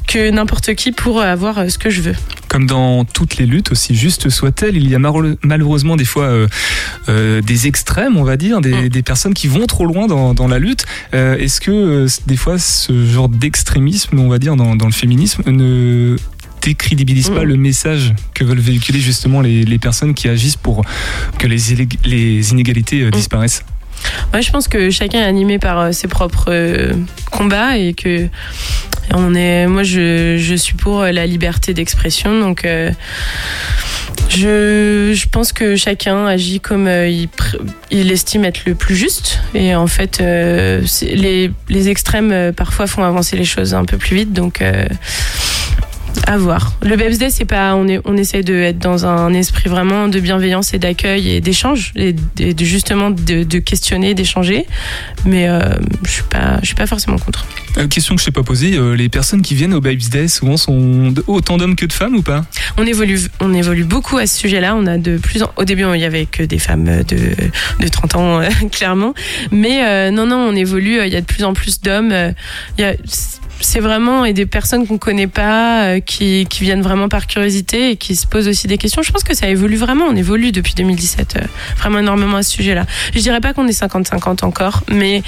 [0.09, 2.15] que n'importe qui pour avoir ce que je veux.
[2.49, 6.31] Comme dans toutes les luttes, aussi juste soit-elle, il y a malheure- malheureusement des fois
[7.09, 10.49] euh, des extrêmes, on va dire, des, des personnes qui vont trop loin dans, dans
[10.49, 10.85] la lutte.
[11.13, 16.17] Est-ce que des fois ce genre d'extrémisme, on va dire, dans, dans le féminisme, ne
[16.65, 17.49] décrédibilise pas Mm.
[17.49, 20.83] le message que veulent véhiculer justement les, les personnes qui agissent pour
[21.39, 21.59] que les,
[22.05, 23.65] les inégalités euh, disparaissent
[24.33, 26.93] Moi, je pense que chacun est animé par euh, ses propres euh,
[27.31, 28.29] combats et que
[29.13, 29.67] on est.
[29.67, 32.65] Moi, je, je suis pour la liberté d'expression, donc.
[32.65, 32.91] euh,
[34.31, 37.29] je, je pense que chacun agit comme il,
[37.91, 39.41] il estime être le plus juste.
[39.55, 44.17] Et en fait, euh, les, les extrêmes parfois font avancer les choses un peu plus
[44.17, 44.33] vite.
[44.33, 44.87] Donc, euh,
[46.27, 46.73] à voir.
[46.83, 47.75] Le Day, c'est pas.
[47.75, 51.41] On, est, on essaie de être dans un esprit vraiment de bienveillance et d'accueil et
[51.41, 51.93] d'échange.
[51.97, 54.67] Et de, de justement de, de questionner, d'échanger.
[55.25, 55.61] Mais euh,
[56.05, 57.47] je suis pas, je suis pas forcément contre.
[57.79, 59.99] Euh, Question que je ne sais pas poser, euh, les personnes qui viennent au Babes
[60.11, 62.45] Day souvent sont autant d'hommes que de femmes ou pas?
[62.79, 64.75] On évolue, on évolue beaucoup à ce sujet-là.
[64.77, 65.51] On a de plus en...
[65.57, 67.17] Au début, il y avait que des femmes de,
[67.81, 68.41] de 30 ans,
[68.73, 69.15] clairement.
[69.51, 70.99] Mais euh, non, non, on évolue.
[71.05, 72.15] Il y a de plus en plus d'hommes.
[72.79, 72.95] Il y a-
[73.61, 77.91] c'est vraiment et des personnes qu'on connaît pas, euh, qui, qui viennent vraiment par curiosité
[77.91, 79.03] et qui se posent aussi des questions.
[79.03, 80.05] Je pense que ça évolue vraiment.
[80.07, 81.41] On évolue depuis 2017 euh,
[81.77, 82.87] vraiment énormément à ce sujet-là.
[83.15, 85.23] Je dirais pas qu'on est 50-50 encore, mais,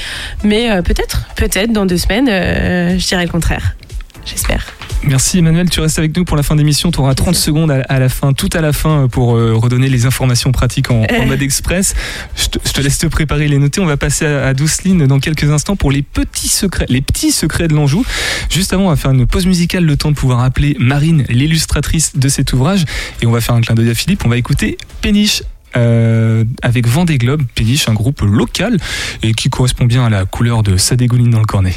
[0.45, 3.77] mais euh, peut-être, peut-être dans deux semaines, je dirais le contraire.
[4.25, 4.67] J'espère.
[5.07, 6.91] Merci Emmanuel, tu restes avec nous pour la fin d'émission.
[6.91, 9.55] Tu auras 30 secondes à, à la fin, tout à la fin, euh, pour euh,
[9.55, 11.95] redonner les informations pratiques en, en mode express.
[12.37, 13.81] Je te, je te laisse te préparer les noter.
[13.81, 17.31] On va passer à, à Douceline dans quelques instants pour les petits secrets, les petits
[17.31, 18.05] secrets de l'Anjou.
[18.51, 22.17] Juste avant, on va faire une pause musicale, le temps de pouvoir appeler Marine, l'illustratrice
[22.17, 22.85] de cet ouvrage.
[23.23, 24.25] Et on va faire un clin d'œil à Philippe.
[24.27, 25.43] On va écouter Péniche.
[25.77, 28.79] euh, avec Vendée Globe, Péniche, un groupe local
[29.23, 31.75] et qui correspond bien à la couleur de sa dégouline dans le cornet.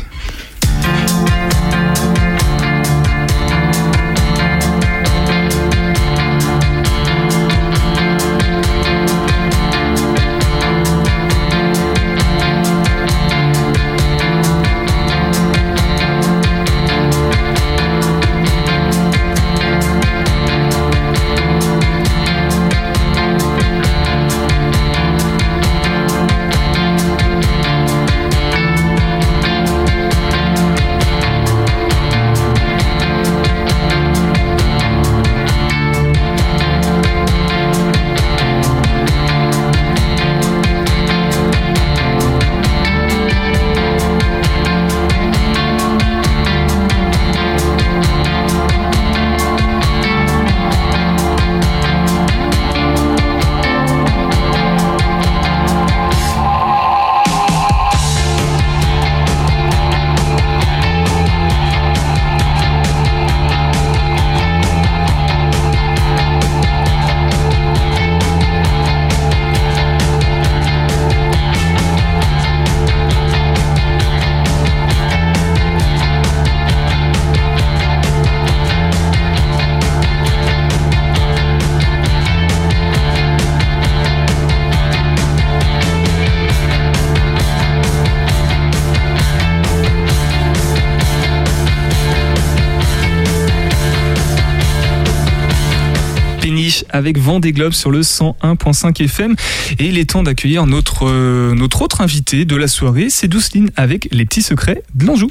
[96.91, 99.35] Avec Vendée Globe sur le 101.5 FM.
[99.79, 103.71] Et il est temps d'accueillir notre, euh, notre autre invité de la soirée, c'est Douceline
[103.75, 105.29] avec les petits secrets de l'Anjou.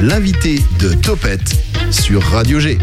[0.00, 1.56] L'invité de Topette
[1.90, 2.78] sur Radio G.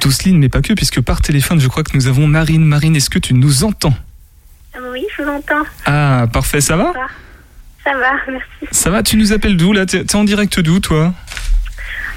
[0.00, 2.64] Douceline, mais pas que, puisque par téléphone, je crois que nous avons Marine.
[2.64, 3.94] Marine, est-ce que tu nous entends?
[4.92, 5.66] Oui, je vous entends.
[5.86, 6.92] Ah, parfait, ça va
[7.84, 8.46] Ça va, merci.
[8.70, 9.86] Ça va, tu nous appelles d'où là?
[9.86, 11.12] T'es t'es en direct d'où toi?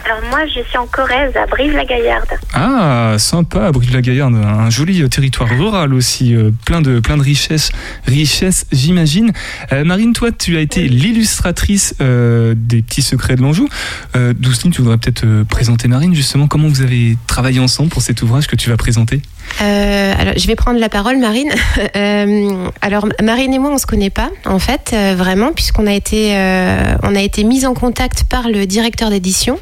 [0.05, 2.29] Alors moi, je suis en Corrèze, à Brive-la-Gaillarde.
[2.53, 7.71] Ah, sympa, Brive-la-Gaillarde, un joli euh, territoire rural aussi, euh, plein de plein de richesses,
[8.07, 9.31] richesses, j'imagine.
[9.71, 13.67] Euh, Marine, toi, tu as été l'illustratrice euh, des petits secrets de l'Anjou.
[14.15, 16.47] Euh, Douceline, tu voudrais peut-être présenter Marine justement.
[16.47, 19.21] Comment vous avez travaillé ensemble pour cet ouvrage que tu vas présenter?
[19.61, 21.51] Euh, alors, je vais prendre la parole, Marine.
[21.95, 25.93] Euh, alors, Marine et moi, on se connaît pas, en fait, euh, vraiment, puisqu'on a
[25.93, 29.59] été, euh, on a été mis en contact par le directeur d'édition.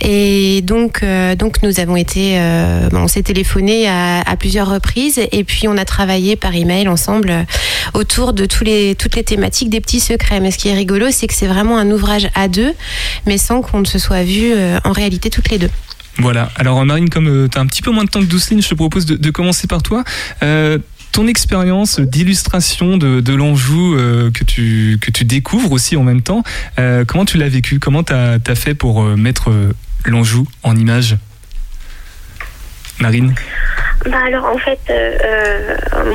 [0.00, 5.20] Et donc, euh, donc, nous avons été, euh, bon, on s'est téléphoné à, plusieurs reprises,
[5.30, 7.46] et puis on a travaillé par email ensemble
[7.94, 10.40] autour de toutes les thématiques des petits secrets.
[10.40, 12.72] Mais ce qui est rigolo, c'est que c'est vraiment un ouvrage à deux,
[13.26, 15.70] mais sans qu'on ne se soit vu euh, en réalité toutes les deux.
[16.18, 16.50] Voilà.
[16.56, 18.74] Alors Marine, comme tu as un petit peu moins de temps que Douceline, je te
[18.74, 20.04] propose de commencer par toi.
[21.14, 26.22] Ton expérience d'illustration de, de l'Anjou euh, que, tu, que tu découvres aussi en même
[26.22, 26.42] temps,
[26.80, 27.78] euh, comment tu l'as vécu?
[27.78, 29.52] Comment tu as, fait pour euh, mettre
[30.06, 31.16] l'Anjou en image?
[32.98, 33.32] Marine?
[34.06, 34.80] Bah alors en fait,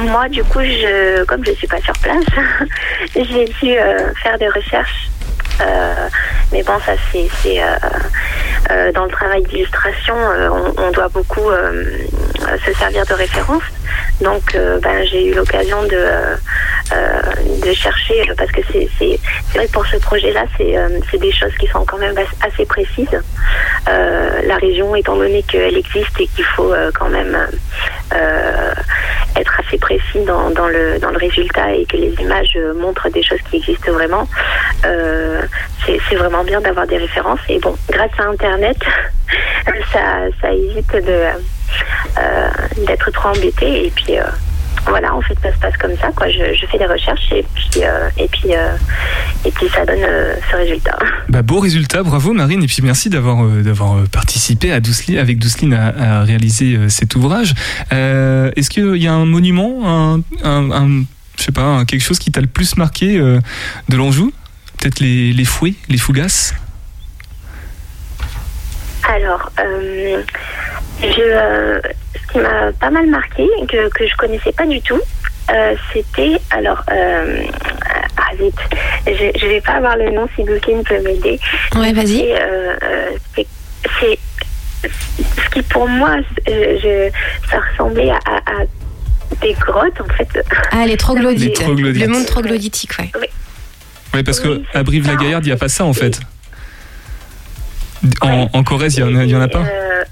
[0.01, 2.25] moi du coup, je, comme je suis pas sur place,
[3.15, 3.75] j'ai dû
[4.21, 5.09] faire des recherches.
[5.61, 6.07] Euh,
[6.51, 7.29] mais bon, ça c'est
[7.61, 7.65] euh,
[8.71, 11.49] euh, dans le travail d'illustration, on, on doit beaucoup
[12.65, 13.63] se servir de références.
[14.21, 17.21] Donc, ben, j'ai eu l'occasion de euh,
[17.63, 19.19] de chercher parce que c'est
[19.53, 22.65] vrai que pour ce projet-là, c'est euh, des choses qui sont quand même as- assez
[22.65, 23.19] précises.
[23.87, 27.37] La région, étant donné qu'elle existe et qu'il faut quand même
[29.35, 33.23] être assez précis dans, dans le dans le résultat et que les images montrent des
[33.23, 34.27] choses qui existent vraiment.
[34.85, 35.41] Euh,
[35.85, 38.77] c'est vraiment bien d'avoir des références et bon, grâce à Internet,
[39.91, 40.93] ça évite
[42.17, 42.49] euh,
[42.85, 44.23] d'être trop embêté et puis euh,
[44.87, 46.27] voilà, en fait, ça se passe comme ça, quoi.
[46.29, 48.49] Je, fais des recherches et puis euh, et puis
[49.45, 49.99] et puis ça donne
[50.49, 50.97] ce résultat.
[51.29, 53.45] Bah, beau résultat, bravo Marine, et puis merci d'avoir
[54.11, 57.53] participé à avec Douceline à, réaliser cet ouvrage.
[57.91, 61.03] Est-ce qu'il y a un monument, un, un,
[61.37, 64.33] je sais pas, quelque chose qui t'a le plus marqué de l'Anjou?
[64.79, 66.53] Peut-être les, les fouets, les fougasses
[69.07, 70.21] Alors, euh,
[71.01, 71.81] je, euh,
[72.15, 74.99] ce qui m'a pas mal marqué, que, que je connaissais pas du tout,
[75.51, 76.37] euh, c'était.
[76.51, 77.43] Alors, euh,
[78.17, 78.55] ah vite,
[79.07, 81.39] je, je vais pas avoir le nom si Goukin peut m'aider.
[81.75, 82.19] Ouais, vas-y.
[82.19, 83.09] C'est, euh, euh,
[84.85, 86.17] ce qui pour moi,
[86.47, 87.09] je-
[87.49, 88.65] ça ressemblait à, à- à
[89.41, 90.27] des grottes en fait.
[90.71, 91.57] Ah, les troglodytes.
[91.59, 92.01] Les troglodytes.
[92.05, 93.11] Le monde troglodytique, ouais.
[93.19, 93.27] Oui,
[94.25, 96.19] parce que Oui, à Brive-la-Gaillarde, il n'y a pas ça en fait.
[98.21, 100.03] En, en Corrèze, il n'y en, a- il y en a pas Euh,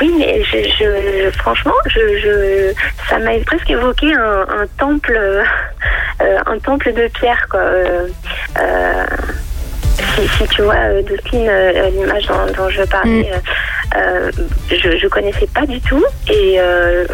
[0.00, 2.72] oui, mais je, je- franchement, je, je,
[3.08, 5.42] ça m'a presque évoqué un, un temple, euh,
[6.22, 7.60] euh, un temple de pierre, quoi.
[7.60, 8.08] Euh,
[8.58, 9.04] euh,
[10.16, 13.30] si, si tu vois, Dustin, euh, l'image dont, dont je parlais,
[13.96, 14.30] euh,
[14.70, 17.06] je, je connaissais pas du tout et euh,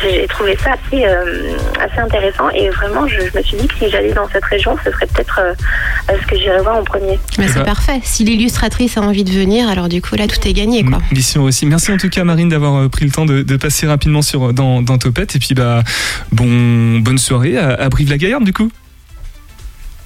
[0.00, 3.74] j'ai trouvé ça assez, euh, assez intéressant et vraiment, je, je me suis dit que
[3.78, 5.54] si j'allais dans cette région, ce serait peut-être euh,
[6.20, 7.18] ce que j'irais voir en premier.
[7.38, 8.00] Mais Eh c'est ben- parfait.
[8.02, 10.98] Si l'illustratrice a envie de venir, alors du coup, là, tout est gagné, quoi.
[11.12, 11.66] Mission aussi.
[11.66, 14.52] Merci en tout cas Marine d'avoir euh, pris le temps de, de passer rapidement sur
[14.52, 15.82] dans, dans Topette et puis bah
[16.30, 18.70] bon bonne soirée à, à Brive-la-Gaillarde du coup.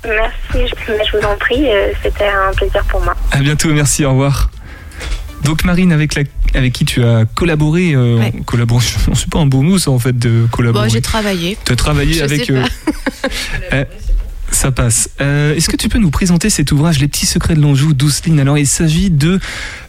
[0.05, 1.67] Merci, je, vous en prie,
[2.03, 3.15] c'était un plaisir pour moi.
[3.33, 4.51] À bientôt, merci, au revoir.
[5.43, 6.23] Donc Marine avec la
[6.57, 8.33] avec qui tu as collaboré, euh, Ouais.
[8.45, 8.85] collaboré,
[9.15, 10.87] c'est pas un beau mot ça en fait de collaborer.
[10.87, 11.57] Bon, j'ai travaillé.
[11.65, 12.65] tu as travaillé Je avec sais euh,
[13.71, 13.77] pas.
[14.51, 15.11] ça passe.
[15.21, 18.41] Euh, Est-ce que tu peux nous présenter cet ouvrage, Les petits secrets de l'Anjou, Douceline
[18.41, 19.39] Alors, il s'agit de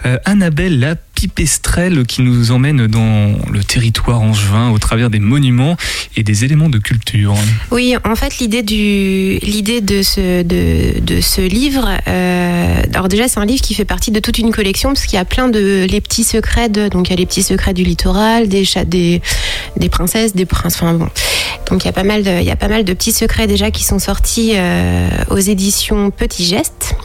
[0.06, 5.76] euh, Annabelle la pipestrelle qui nous emmène dans le territoire angevin au travers des monuments
[6.16, 7.34] et des éléments de culture.
[7.72, 13.28] Oui, en fait, l'idée du, l'idée de ce, de, de ce livre, euh, alors déjà,
[13.28, 15.50] c'est un livre qui fait partie de toute une collection parce qu'il y a plein
[15.50, 18.64] de les petits secrets de, donc il y a les petits secrets du littoral, des
[18.64, 19.22] chats, des,
[19.76, 21.10] des princesses, des princes, enfin bon.
[21.70, 23.48] Donc il y a pas mal de, il y a pas mal de petits secrets
[23.48, 26.96] déjà qui sont sortis euh, aux éditions Petit Geste.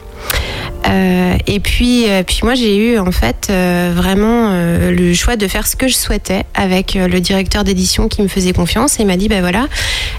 [0.87, 3.51] Euh, et puis, euh, puis moi j'ai eu en fait
[3.93, 8.27] vraiment le choix de faire ce que je souhaitais avec le directeur d'édition qui me
[8.27, 9.67] faisait confiance et m'a dit ben voilà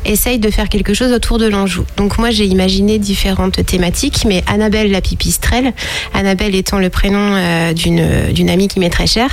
[0.04, 1.84] essaye de faire quelque chose autour de l'Anjou.
[1.96, 5.72] Donc moi j'ai imaginé différentes thématiques, mais Annabelle la pipistrelle,
[6.12, 9.30] Annabelle étant le prénom euh, d'une amie qui m'est très chère.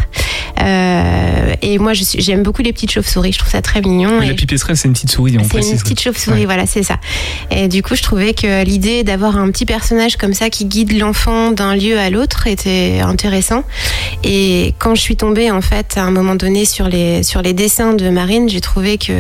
[0.60, 4.22] Euh, et moi j'aime beaucoup les petites chauves-souris, je trouve ça très mignon.
[4.22, 5.82] Et- la pipestrelle, c'est une petite souris, on c'est une précise.
[5.84, 6.46] petite chauve-souris, Ouais.
[6.46, 6.98] voilà, c'est ça.
[7.50, 10.98] Et du coup, je trouvais que l'idée d'avoir un petit personnage comme ça qui guide
[10.98, 13.64] l'enfant d'un lieu à l'autre était intéressant.
[14.24, 17.54] Et quand je suis tombée, en fait, à un moment donné sur les, sur les
[17.54, 19.12] dessins de Marine, j'ai trouvé que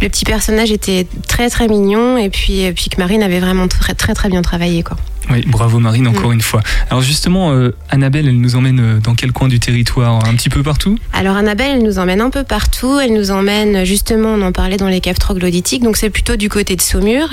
[0.00, 3.68] le petit personnage était très très mignon et puis, et puis que Marine avait vraiment
[3.68, 4.96] très très très bien travaillé, quoi.
[5.30, 6.34] Oui, bravo Marine, encore Mm.
[6.34, 6.62] une fois.
[6.90, 10.24] Alors justement, euh, Annabelle, elle nous emmène euh, dans quel coin du territoire?
[10.28, 10.98] Un petit peu partout?
[11.12, 12.98] Alors Annabelle, elle nous emmène un peu partout.
[12.98, 16.48] Elle nous emmène justement, on en parlait dans les caves troglodytiques, donc c'est plutôt du
[16.48, 17.28] côté de Saumur,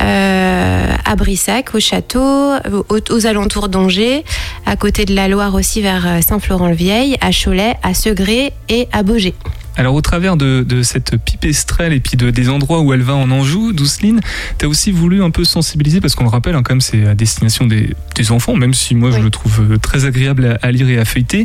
[0.00, 2.52] euh, à Brissac, au château,
[2.88, 4.24] aux, aux alentours d'Angers,
[4.64, 9.02] à côté de la Loire aussi vers euh, Saint-Florent-le-Vieil, à Cholet, à Segré et à
[9.02, 9.34] Beaugé.
[9.76, 13.14] Alors au travers de, de cette pipestrelle et puis de, des endroits où elle va
[13.14, 14.20] en Anjou, Douceline,
[14.58, 17.06] tu as aussi voulu un peu sensibiliser, parce qu'on le rappelle, hein, quand même c'est
[17.06, 20.66] à destination des, des enfants, même si moi je le trouve euh, très agréable à,
[20.66, 21.44] à lire et à feuilleter.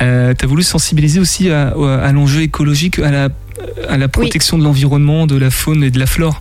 [0.00, 3.28] Euh, tu as voulu sensibiliser aussi à, à l'enjeu écologique, à la,
[3.88, 6.40] à la protection de l'environnement, de la faune et de la flore.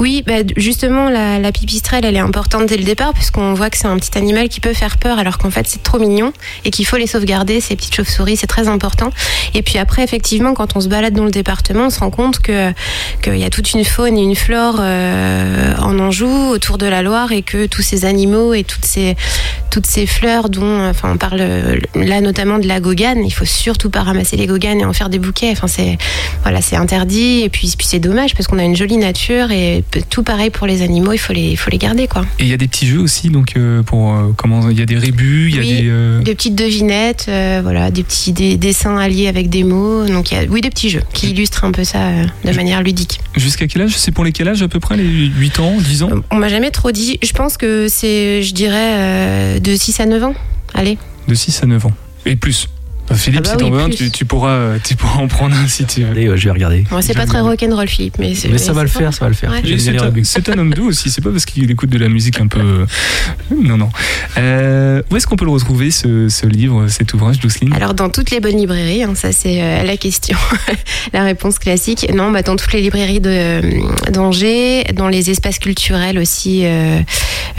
[0.00, 3.86] Oui, bah, justement, la, pipistrelle, elle est importante dès le départ, puisqu'on voit que c'est
[3.86, 6.32] un petit animal qui peut faire peur, alors qu'en fait, c'est trop mignon
[6.64, 9.10] et qu'il faut les sauvegarder, ces petites chauves-souris, c'est très important.
[9.52, 12.38] Et puis après, effectivement, quand on se balade dans le département, on se rend compte
[12.38, 17.02] qu'il y a toute une faune et une flore euh, en Anjou, autour de la
[17.02, 19.16] Loire, et que tous ces animaux et toutes ces
[19.70, 23.24] toutes ces fleurs dont, enfin, on parle euh, là notamment de la gogane.
[23.24, 25.50] Il faut surtout pas ramasser les goganes et en faire des bouquets.
[25.52, 25.96] Enfin, c'est
[26.42, 27.42] voilà, interdit.
[27.42, 30.66] Et puis, puis c'est dommage parce qu'on a une jolie nature et tout pareil pour
[30.66, 31.12] les animaux.
[31.12, 32.24] Il faut les, il faut les garder, quoi.
[32.38, 34.82] Et il y a des petits jeux aussi, donc euh, pour euh, comment il y
[34.82, 37.30] a des rébus, il y a des euh, Des petites devinettes,
[37.62, 40.06] voilà, des petits des dessins alliés avec des mots.
[40.06, 42.10] Donc, il y a, oui, des petits jeux qui illustrent un peu ça
[42.44, 43.20] de manière ludique.
[43.36, 43.96] jusqu'à quel âge?
[43.96, 46.10] C'est pour les quel âge à peu près les 8 ans, 10 ans?
[46.30, 47.18] On m'a jamais trop dit.
[47.22, 50.34] Je pense que c'est, je dirais, de 6 à 9 ans.
[50.74, 50.98] Allez.
[51.28, 51.92] De 6 à 9 ans.
[52.26, 52.68] Et plus.
[53.10, 55.18] Bah, Philippe, Ah bah si t'en oui, veux un, tu, tu pourras, euh, tu pourras
[55.20, 56.10] en prendre un si tu veux.
[56.10, 56.84] Allez, euh, je vais regarder.
[56.90, 58.48] Bon, c'est pas très rock'n'roll, Philippe, mais c'est.
[58.48, 59.50] Mais ça va le faire, ça va le faire.
[59.50, 59.62] Ouais.
[60.22, 62.60] C'est un, homme doux aussi, c'est pas parce qu'il écoute de la musique un peu.
[62.60, 62.86] euh,
[63.60, 63.90] Non, non.
[64.38, 67.72] Euh, où est-ce qu'on peut le retrouver, ce, ce livre, cet ouvrage, Douceline?
[67.74, 70.36] Alors dans toutes les bonnes librairies, hein, ça c'est euh, la question,
[71.12, 72.06] la réponse classique.
[72.14, 73.60] Non, bah, dans toutes les librairies de euh,
[74.12, 77.00] d'Angers, dans les espaces culturels aussi, euh,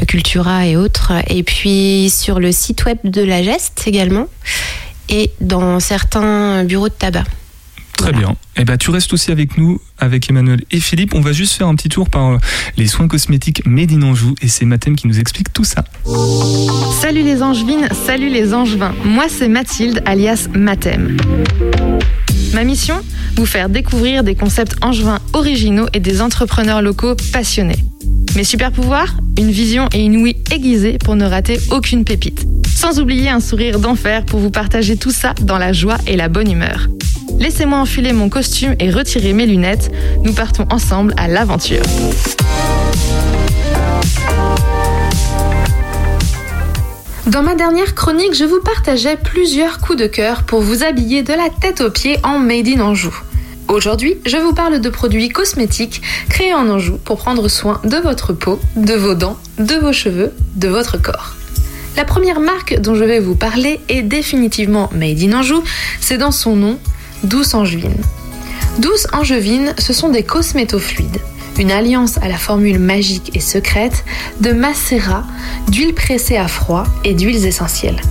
[0.08, 4.28] Cultura et autres, et puis sur le site web de la Geste également,
[5.12, 7.24] et dans certains bureaux de tabac.
[8.02, 8.36] Très bien.
[8.58, 11.14] Eh ben, tu restes aussi avec nous, avec Emmanuel et Philippe.
[11.14, 12.38] On va juste faire un petit tour par euh,
[12.76, 15.86] les soins cosmétiques Made in Anjou et c'est Mathem qui nous explique tout ça.
[16.99, 18.93] Salut les angevines, salut les angevins.
[19.06, 21.18] Moi c'est Mathilde alias Mathem.
[22.56, 22.95] Ma mission
[23.36, 27.86] Vous faire découvrir des concepts angevins originaux et des entrepreneurs locaux passionnés.
[28.36, 32.47] Mes super pouvoirs Une vision et une ouïe aiguisée pour ne rater aucune pépite.
[32.68, 36.30] Sans oublier un sourire d'enfer pour vous partager tout ça dans la joie et la
[36.30, 36.88] bonne humeur.
[37.40, 39.92] Laissez-moi enfiler mon costume et retirer mes lunettes.
[40.24, 41.84] Nous partons ensemble à l'aventure.
[47.28, 51.34] Dans ma dernière chronique, je vous partageais plusieurs coups de cœur pour vous habiller de
[51.34, 53.16] la tête aux pieds en Made in Anjou.
[53.68, 58.34] Aujourd'hui, je vous parle de produits cosmétiques créés en Anjou pour prendre soin de votre
[58.34, 61.36] peau, de vos dents, de vos cheveux, de votre corps.
[61.96, 65.64] La première marque dont je vais vous parler est définitivement Made in Anjou,
[66.00, 66.80] c'est dans son nom,
[67.24, 68.01] Douce Angevine.
[68.80, 71.19] Douce Angevine, ce sont des cosmétofluides,
[71.59, 74.03] une alliance à la formule magique et secrète
[74.39, 75.24] de macérat,
[75.67, 78.01] d'huile pressée à froid et d'huiles essentielles.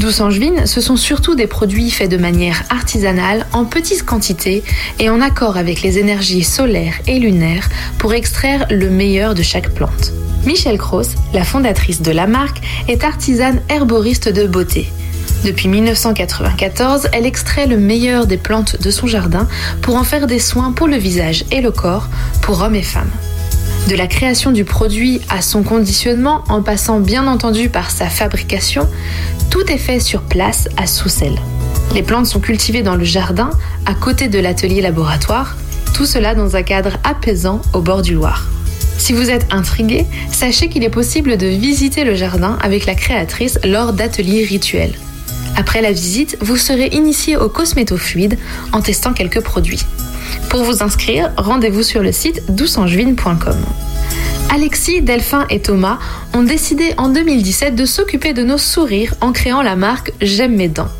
[0.00, 4.64] Douce Angevine, ce sont surtout des produits faits de manière artisanale, en petites quantités
[4.98, 9.72] et en accord avec les énergies solaires et lunaires pour extraire le meilleur de chaque
[9.72, 10.12] plante.
[10.46, 14.88] Michelle Cross, la fondatrice de la marque, est artisane herboriste de beauté.
[15.44, 19.46] Depuis 1994, elle extrait le meilleur des plantes de son jardin
[19.82, 22.08] pour en faire des soins pour le visage et le corps,
[22.42, 23.10] pour hommes et femmes.
[23.88, 28.88] De la création du produit à son conditionnement, en passant bien entendu par sa fabrication,
[29.48, 31.36] tout est fait sur place à Soussel.
[31.94, 33.50] Les plantes sont cultivées dans le jardin,
[33.86, 35.56] à côté de l'atelier laboratoire,
[35.94, 38.46] tout cela dans un cadre apaisant au bord du Loir.
[38.98, 43.58] Si vous êtes intrigué, sachez qu'il est possible de visiter le jardin avec la créatrice
[43.64, 44.94] lors d'ateliers rituels.
[45.58, 48.38] Après la visite, vous serez initié au cosmétofluide
[48.72, 49.84] en testant quelques produits.
[50.50, 53.56] Pour vous inscrire, rendez-vous sur le site douceangevine.com.
[54.54, 55.98] Alexis, Delphin et Thomas
[56.32, 60.68] ont décidé en 2017 de s'occuper de nos sourires en créant la marque J'aime mes
[60.68, 60.92] dents.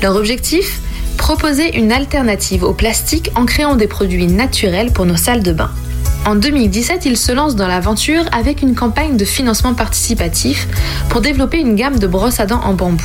[0.00, 0.80] Leur objectif?
[1.18, 5.70] Proposer une alternative au plastique en créant des produits naturels pour nos salles de bain.
[6.24, 10.68] En 2017, ils se lancent dans l'aventure avec une campagne de financement participatif
[11.10, 13.04] pour développer une gamme de brosses à dents en bambou.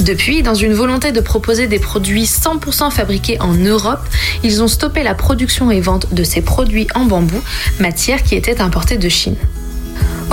[0.00, 4.00] Depuis, dans une volonté de proposer des produits 100% fabriqués en Europe,
[4.42, 7.38] ils ont stoppé la production et vente de ces produits en bambou,
[7.80, 9.36] matière qui était importée de Chine.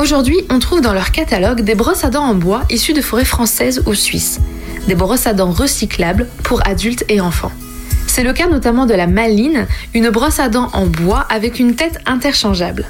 [0.02, 3.26] Aujourd'hui, on trouve dans leur catalogue des brosses à dents en bois issues de forêts
[3.26, 4.40] françaises ou suisses,
[4.88, 7.52] des brosses à dents recyclables pour adultes et enfants.
[8.08, 11.76] C'est le cas notamment de la Maline, une brosse à dents en bois avec une
[11.76, 12.86] tête interchangeable.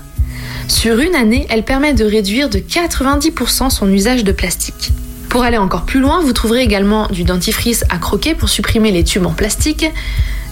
[0.68, 4.92] Sur une année, elle permet de réduire de 90% son usage de plastique.
[5.38, 9.04] Pour aller encore plus loin, vous trouverez également du dentifrice à croquer pour supprimer les
[9.04, 9.86] tubes en plastique,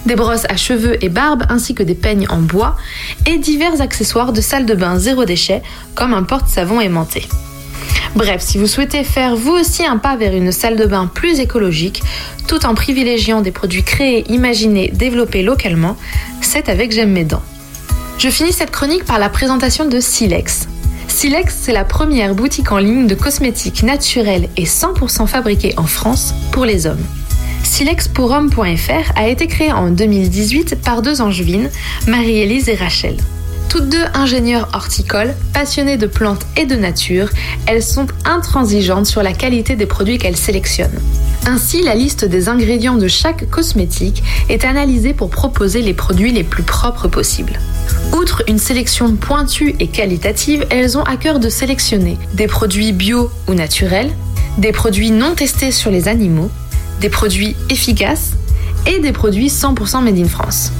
[0.06, 2.76] des brosses à cheveux et barbe ainsi que des peignes en bois
[3.26, 5.60] et divers accessoires de salle de bain zéro déchet
[5.96, 7.26] comme un porte-savon aimanté.
[8.14, 11.40] Bref, si vous souhaitez faire vous aussi un pas vers une salle de bain plus
[11.40, 12.04] écologique,
[12.46, 15.96] tout en privilégiant des produits créés, imaginés, développés localement,
[16.42, 17.42] c'est avec J'aime mes dents.
[18.18, 20.68] Je finis cette chronique par la présentation de Silex.
[21.16, 26.34] Silex, c'est la première boutique en ligne de cosmétiques naturels et 100% fabriqués en France
[26.52, 27.02] pour les hommes.
[27.62, 31.70] Silexpourhomme.fr a été créé en 2018 par deux angevines,
[32.06, 33.16] Marie-Élise et Rachel.
[33.68, 37.28] Toutes deux ingénieures horticoles, passionnées de plantes et de nature,
[37.66, 40.98] elles sont intransigeantes sur la qualité des produits qu'elles sélectionnent.
[41.46, 46.44] Ainsi, la liste des ingrédients de chaque cosmétique est analysée pour proposer les produits les
[46.44, 47.58] plus propres possibles.
[48.16, 53.30] Outre une sélection pointue et qualitative, elles ont à cœur de sélectionner des produits bio
[53.48, 54.10] ou naturels,
[54.58, 56.50] des produits non testés sur les animaux,
[57.00, 58.32] des produits efficaces
[58.86, 60.72] et des produits 100% made in France.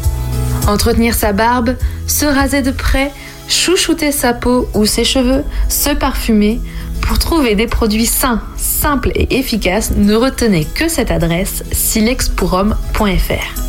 [0.67, 3.13] Entretenir sa barbe, se raser de près,
[3.49, 6.61] chouchouter sa peau ou ses cheveux, se parfumer.
[7.03, 13.67] Pour trouver des produits sains, simples et efficaces, ne retenez que cette adresse silexpourhomme.fr.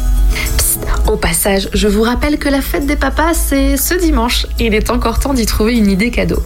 [1.08, 4.48] Au passage, je vous rappelle que la fête des papas, c'est ce dimanche.
[4.60, 6.42] Il est encore temps d'y trouver une idée cadeau.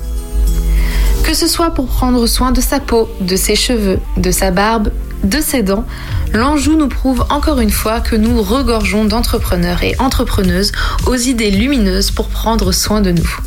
[1.24, 4.92] Que ce soit pour prendre soin de sa peau, de ses cheveux, de sa barbe,
[5.24, 5.86] de ses dents,
[6.34, 10.72] l'Anjou nous prouve encore une fois que nous regorgeons d'entrepreneurs et entrepreneuses
[11.08, 13.38] aux idées lumineuses pour prendre soin de nous.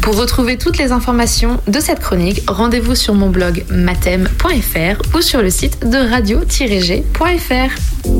[0.00, 5.42] Pour retrouver toutes les informations de cette chronique, rendez-vous sur mon blog matem.fr ou sur
[5.42, 8.17] le site de radio-g.fr.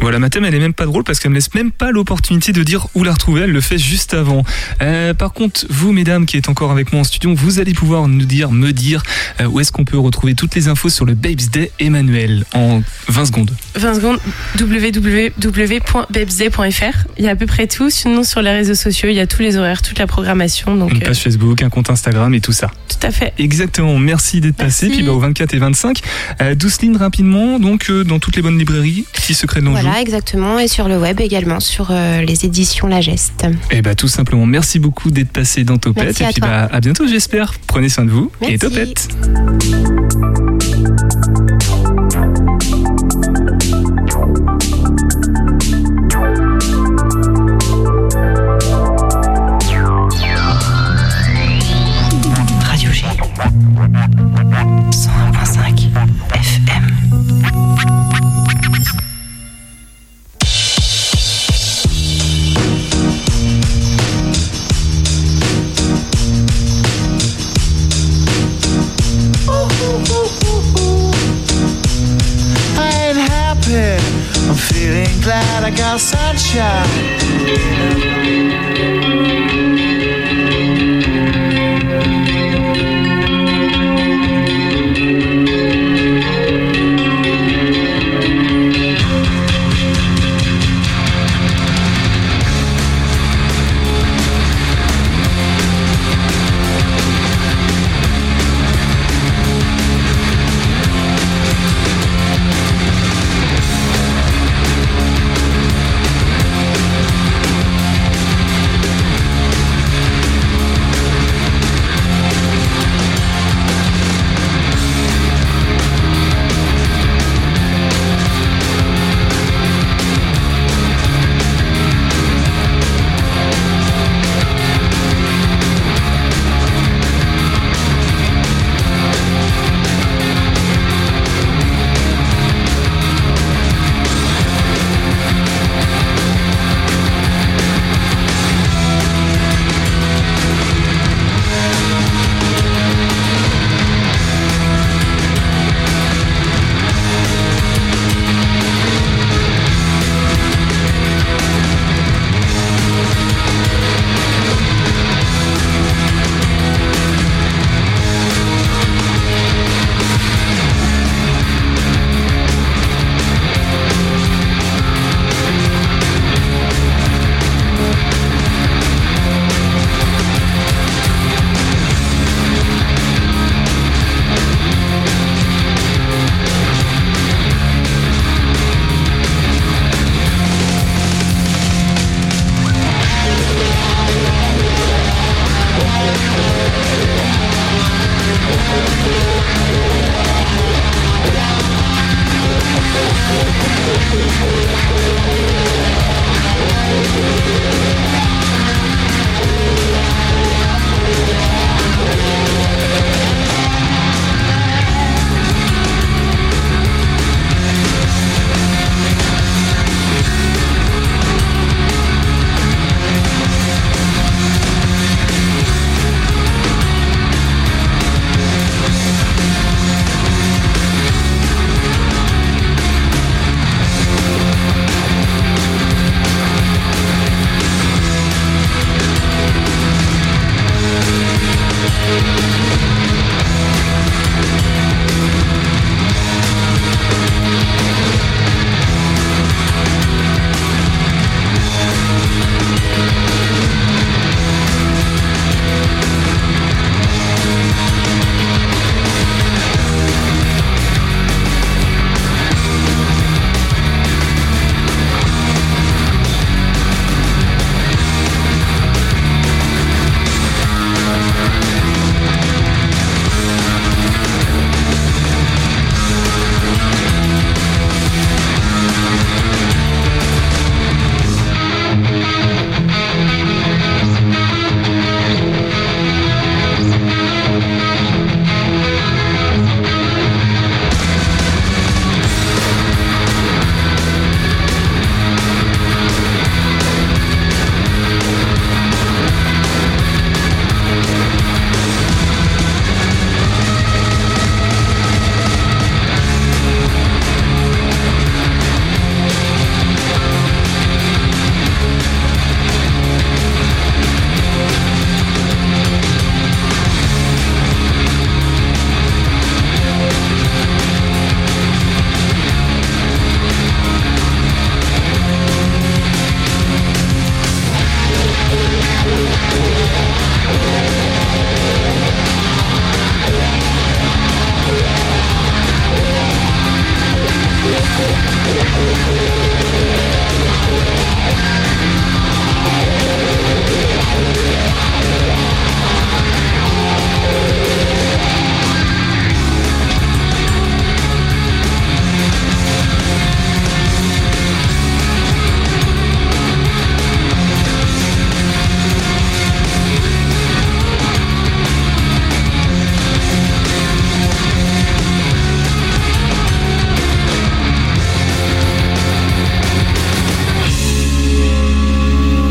[0.00, 2.52] Voilà, ma thème, elle est même pas drôle parce qu'elle me laisse même pas l'opportunité
[2.52, 3.42] de dire où la retrouver.
[3.42, 4.44] Elle le fait juste avant.
[4.82, 8.08] Euh, par contre, vous, mesdames, qui êtes encore avec moi en studio, vous allez pouvoir
[8.08, 9.02] nous dire, me dire
[9.40, 12.82] euh, où est-ce qu'on peut retrouver toutes les infos sur le Babes Day Emmanuel en
[13.08, 13.50] 20 secondes.
[13.74, 14.18] 20 secondes,
[14.58, 17.06] www.babesday.fr.
[17.18, 17.90] Il y a à peu près tout.
[17.90, 20.76] Sinon, sur les réseaux sociaux, il y a tous les horaires, toute la programmation.
[20.76, 22.70] Donc, Une euh, page Facebook, un compte Instagram et tout ça.
[22.88, 23.32] tout à fait.
[23.38, 24.88] Exactement, merci d'être passé.
[24.88, 26.00] Puis bah, au 24 et 25,
[26.40, 29.82] euh, Douceline rapidement, donc euh, dans toutes les bonnes librairies, Petit Secret de l'Anjou.
[29.82, 30.58] Voilà, exactement.
[30.58, 33.46] Et sur le web également, sur euh, les éditions La Geste.
[33.70, 36.04] Et bah tout simplement, merci beaucoup d'être passé dans Topette.
[36.04, 36.48] Merci et à puis toi.
[36.48, 37.54] bah à bientôt j'espère.
[37.66, 38.58] Prenez soin de vous et.
[38.58, 39.08] Topette.